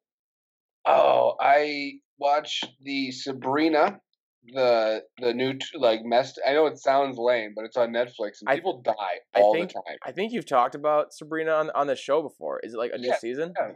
[0.85, 4.01] Oh, I watched the Sabrina,
[4.45, 6.41] the the new like messed.
[6.47, 8.93] I know it sounds lame, but it's on Netflix and I- people die
[9.35, 9.99] I all think- the time.
[10.05, 12.61] I think you've talked about Sabrina on, on the show before.
[12.63, 13.55] Is it like a new Yeah, season?
[13.59, 13.73] yeah.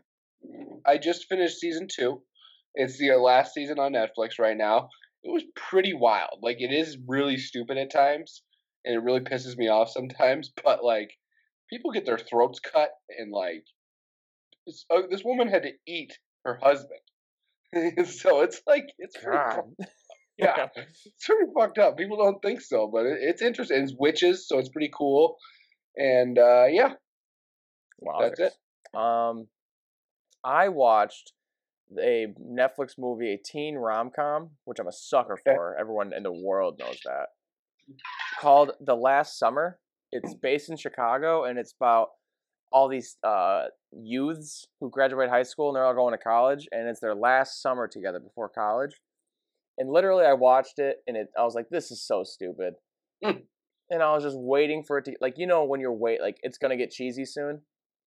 [0.85, 2.23] I just finished season two.
[2.75, 4.89] It's the uh, last season on Netflix right now.
[5.23, 6.39] It was pretty wild.
[6.43, 8.43] Like it is really stupid at times,
[8.85, 10.53] and it really pisses me off sometimes.
[10.65, 11.11] But like,
[11.71, 13.65] people get their throats cut, and like,
[14.67, 16.13] this, uh, this woman had to eat
[16.45, 17.01] her husband.
[18.09, 19.39] so it's like it's pretty
[20.39, 21.97] yeah, it's pretty fucked up.
[21.97, 23.83] People don't think so, but it, it's interesting.
[23.83, 25.37] It's witches, so it's pretty cool.
[25.97, 26.93] And uh, yeah,
[28.37, 28.55] That's
[28.95, 28.99] it.
[28.99, 29.47] Um,
[30.45, 31.33] I watched
[31.99, 35.77] a Netflix movie, a teen rom com, which I'm a sucker for.
[35.79, 37.27] Everyone in the world knows that.
[38.41, 39.79] Called The Last Summer.
[40.13, 42.09] It's based in Chicago, and it's about
[42.73, 46.89] all these uh, youths who graduate high school and they're all going to college, and
[46.89, 48.93] it's their last summer together before college.
[49.79, 52.75] And literally, I watched it, and it I was like, "This is so stupid."
[53.23, 53.39] Hmm.
[53.91, 56.39] And I was just waiting for it to like you know when you're wait like
[56.43, 57.63] it's gonna get cheesy soon.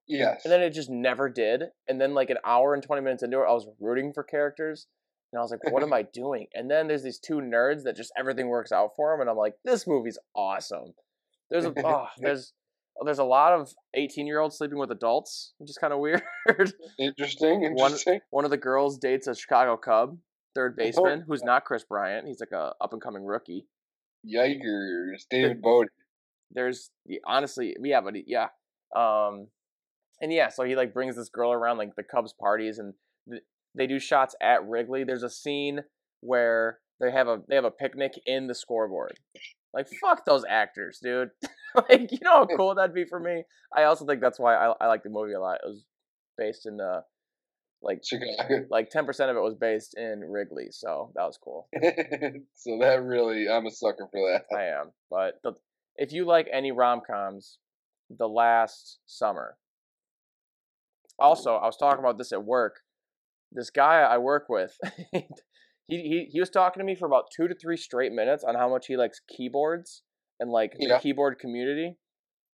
[0.08, 0.42] yes.
[0.44, 1.64] And then it just never did.
[1.88, 4.88] And then like an hour and 20 minutes into it, I was rooting for characters.
[5.32, 6.48] And I was like, what am I doing?
[6.56, 9.22] And then there's these two nerds that just everything works out for them.
[9.22, 10.96] And I'm like, this movie's awesome.
[11.52, 12.52] There's a oh, there's
[13.06, 16.24] there's a lot of 18 year olds sleeping with adults, which is kind of weird.
[17.00, 17.62] interesting.
[17.76, 18.20] One- Interesting.
[18.32, 20.18] One of the girls dates a Chicago Cub,
[20.56, 22.28] third baseman, who's not Kris Bryant.
[22.28, 23.66] He's like a up and coming rookie.
[24.28, 25.88] Yikers, David Bowie.
[26.52, 26.90] there's
[27.26, 28.48] honestly yeah but he- yeah
[28.96, 29.48] um
[30.22, 32.94] and yeah so he like brings this girl around like the cubs parties and
[33.30, 33.44] th-
[33.76, 35.80] they do shots at wrigley there's a scene
[36.22, 39.14] where they have a they have a picnic in the scoreboard
[39.74, 41.30] like fuck those actors dude
[41.90, 43.44] like you know how cool that'd be for me
[43.78, 45.86] i also think that's why i, I like the movie a lot it was
[46.38, 47.02] based in uh
[47.82, 48.66] like Chicago.
[48.70, 51.68] like 10% of it was based in wrigley so that was cool
[52.56, 54.44] so that really, I'm a sucker for that.
[54.56, 54.92] I am.
[55.10, 55.54] But the,
[55.96, 57.58] if you like any rom coms,
[58.10, 59.58] The Last Summer.
[61.18, 62.78] Also, I was talking about this at work.
[63.52, 64.78] This guy I work with,
[65.12, 65.26] he,
[65.88, 68.70] he he was talking to me for about two to three straight minutes on how
[68.70, 70.04] much he likes keyboards
[70.40, 70.96] and like Yeah.
[70.96, 71.98] the keyboard community.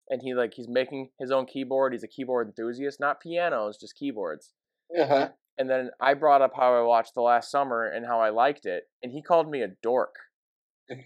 [0.10, 1.93] And he like he's making his own keyboard.
[1.93, 4.53] He's a keyboard enthusiast, not pianos, just keyboards.
[4.98, 5.30] Uh-huh.
[5.57, 8.66] And then I brought up how I watched the last summer and how I liked
[8.66, 10.16] it, and he called me a dork.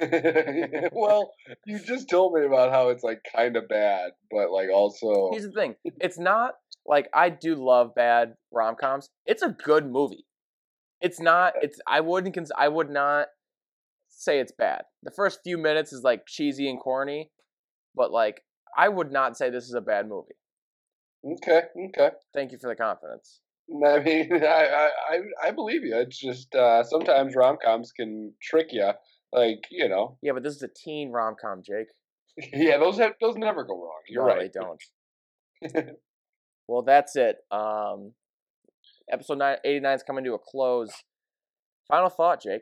[0.92, 1.32] well,
[1.66, 5.46] you just told me about how it's like kind of bad, but like also Here's
[5.46, 9.10] the thing: it's not like I do love bad rom coms.
[9.26, 10.26] It's a good movie.
[11.00, 11.54] It's not.
[11.62, 12.36] It's I wouldn't.
[12.36, 13.28] Cons- I would not
[14.10, 14.82] say it's bad.
[15.04, 17.32] The first few minutes is like cheesy and corny,
[17.96, 18.42] but like
[18.78, 20.36] I would not say this is a bad movie.
[21.26, 22.16] okay, okay.
[22.34, 23.40] Thank you for the confidence.
[23.86, 25.96] I mean, I I I- believe you.
[25.98, 28.92] It's just uh, sometimes rom coms can trick you.
[29.32, 31.88] Like you know, Yeah, but this is a teen rom com, Jake.
[32.54, 34.02] yeah, those have, those never go wrong.
[34.08, 34.52] You're no, right.
[35.62, 35.96] They don't.
[36.68, 37.38] well, that's it.
[37.52, 38.14] Um,
[39.12, 40.92] episode nine, 89 is coming to a close.
[41.88, 42.62] Final thought, Jake.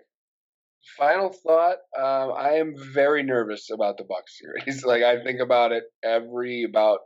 [0.97, 4.83] Final thought: um, I am very nervous about the Bucks series.
[4.85, 6.99] Like I think about it every about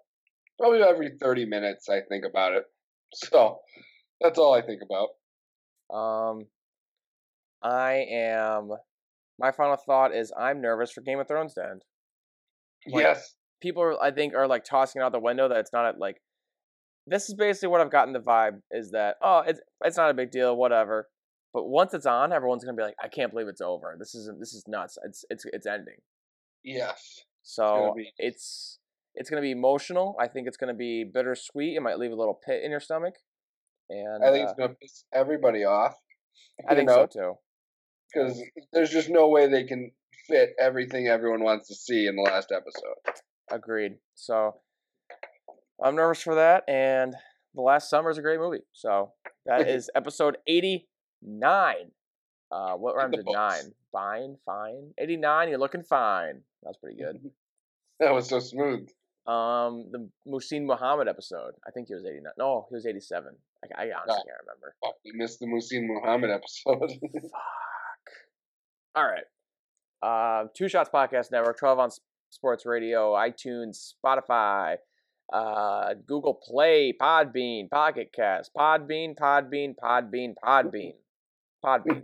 [0.59, 1.87] probably every thirty minutes.
[1.89, 2.63] I think about it.
[3.13, 3.59] So
[4.21, 5.95] that's all I think about.
[5.95, 6.47] Um,
[7.61, 8.71] I am.
[9.39, 11.83] My final thought is I'm nervous for Game of Thrones to end.
[12.87, 13.35] Like- yes.
[13.61, 15.97] People, are, I think, are like tossing it out the window that it's not a,
[15.99, 16.21] like.
[17.05, 20.13] This is basically what I've gotten the vibe is that oh it's it's not a
[20.13, 21.07] big deal whatever,
[21.53, 24.29] but once it's on everyone's gonna be like I can't believe it's over this is
[24.39, 25.97] this is nuts it's it's it's ending
[26.63, 27.21] Yes.
[27.43, 28.79] so be- it's
[29.15, 32.39] it's gonna be emotional I think it's gonna be bittersweet it might leave a little
[32.45, 33.15] pit in your stomach,
[33.91, 35.95] and I think uh, it's gonna piss everybody off.
[36.67, 37.33] I think so too.
[38.13, 38.41] because
[38.73, 39.91] there's just no way they can
[40.27, 42.95] fit everything everyone wants to see in the last episode.
[43.51, 43.93] Agreed.
[44.15, 44.55] So
[45.83, 46.63] I'm nervous for that.
[46.67, 47.15] And
[47.55, 48.61] The Last Summer is a great movie.
[48.73, 49.13] So
[49.45, 51.75] that is episode 89.
[52.51, 53.73] Uh, what rhymes with nine?
[53.91, 54.91] Fine, fine.
[54.99, 56.41] 89, you're looking fine.
[56.63, 57.31] That's pretty good.
[57.99, 58.89] That was so smooth.
[59.27, 61.51] Um, the Muhsin Muhammad episode.
[61.67, 62.31] I think he was 89.
[62.39, 63.35] No, he was 87.
[63.63, 64.75] I, I honestly can't remember.
[64.83, 66.91] Fuck, we missed the Muhsin Muhammad episode.
[67.21, 68.09] Fuck.
[68.95, 69.23] All right.
[70.01, 71.89] Uh, Two Shots Podcast Network, 12 on
[72.31, 74.77] Sports Radio, iTunes, Spotify,
[75.31, 80.93] uh, Google Play, Podbean, Pocket Cast, Podbean, Podbean, Podbean, Podbean,
[81.63, 82.03] Podbean.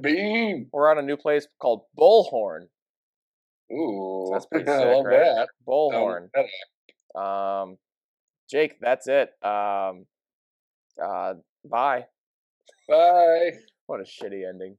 [0.00, 0.66] Beam.
[0.72, 2.66] We're on a new place called Bullhorn.
[3.72, 5.18] Ooh, That's pretty I sick, love right?
[5.18, 5.48] that.
[5.66, 6.28] Bullhorn.
[7.14, 7.78] Um,
[8.52, 9.30] Jake, that's it.
[9.42, 10.04] Um,
[11.02, 11.34] uh,
[11.64, 12.04] bye.
[12.86, 13.52] Bye.
[13.86, 14.76] What a shitty ending.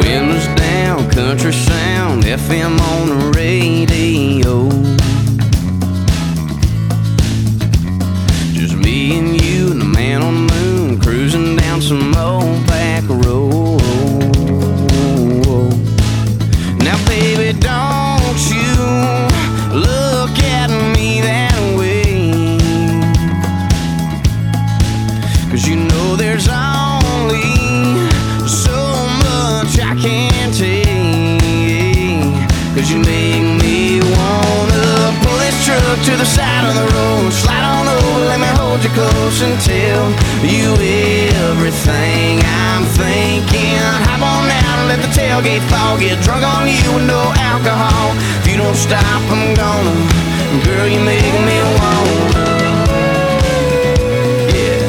[0.00, 4.31] Windows down, country sound, FM on the radio.
[38.94, 40.10] Close and tell
[40.44, 40.74] you
[41.48, 43.80] everything I'm thinking.
[44.06, 45.98] Hop on out and let the tailgate fall.
[45.98, 48.14] Get drunk on you with no alcohol.
[48.40, 49.96] If you don't stop, I'm gonna.
[50.64, 52.82] Girl, you make me wanna.
[54.52, 54.82] Yeah.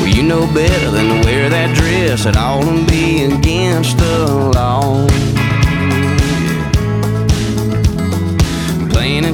[0.00, 4.47] Well, you know better than to wear that dress at all and be against the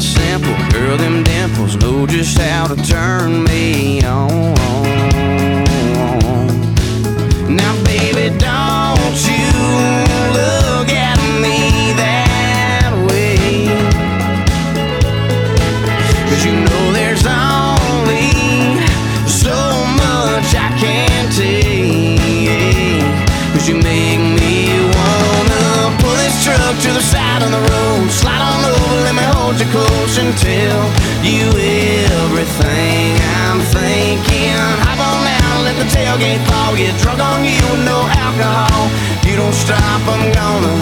[0.00, 5.43] Simple, girl, them dimples know just how to turn me on.
[30.36, 30.84] Tell
[31.22, 33.14] you everything
[33.46, 34.56] I'm thinking.
[34.86, 36.76] Hop on out, let the tailgate fall.
[36.76, 38.90] Get drunk on you with no alcohol.
[39.24, 40.74] You don't stop, I'm gonna.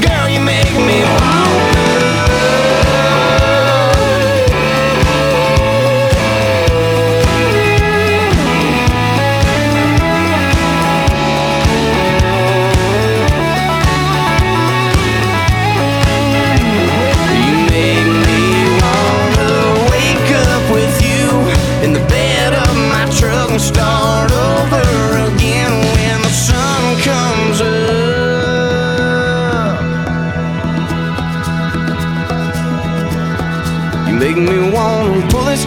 [0.00, 1.77] Girl, you make me wanna.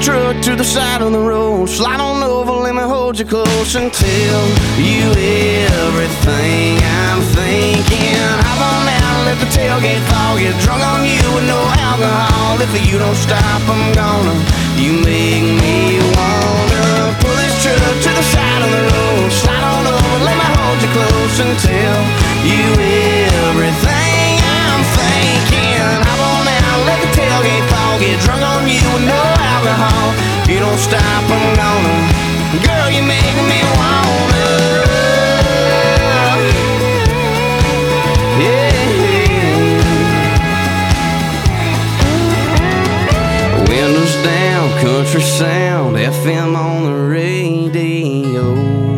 [0.01, 1.69] truck to the side of the road.
[1.69, 4.41] Slide on over, let me hold you close and tell
[4.81, 5.05] you
[5.77, 8.17] everything I'm thinking.
[8.17, 10.37] Hop on out, let the tailgate fall.
[10.41, 12.57] Get drunk on you with no alcohol.
[12.61, 14.35] If you don't stop, I'm gonna.
[14.81, 19.29] You make me wanna pull this truck to the side of the road.
[19.29, 21.99] Slide on over, let me hold you close and tell
[22.41, 22.65] you
[23.45, 25.93] everything I'm thinking.
[26.09, 29.21] Hop on out, let the tailgate I'll get drunk on you with no
[29.53, 30.15] alcohol.
[30.49, 32.07] You don't stop, I'm gonna.
[32.65, 34.47] Girl, you make me wanna.
[38.39, 38.71] Yeah.
[43.67, 48.90] Windows down, country sound, FM on the radio.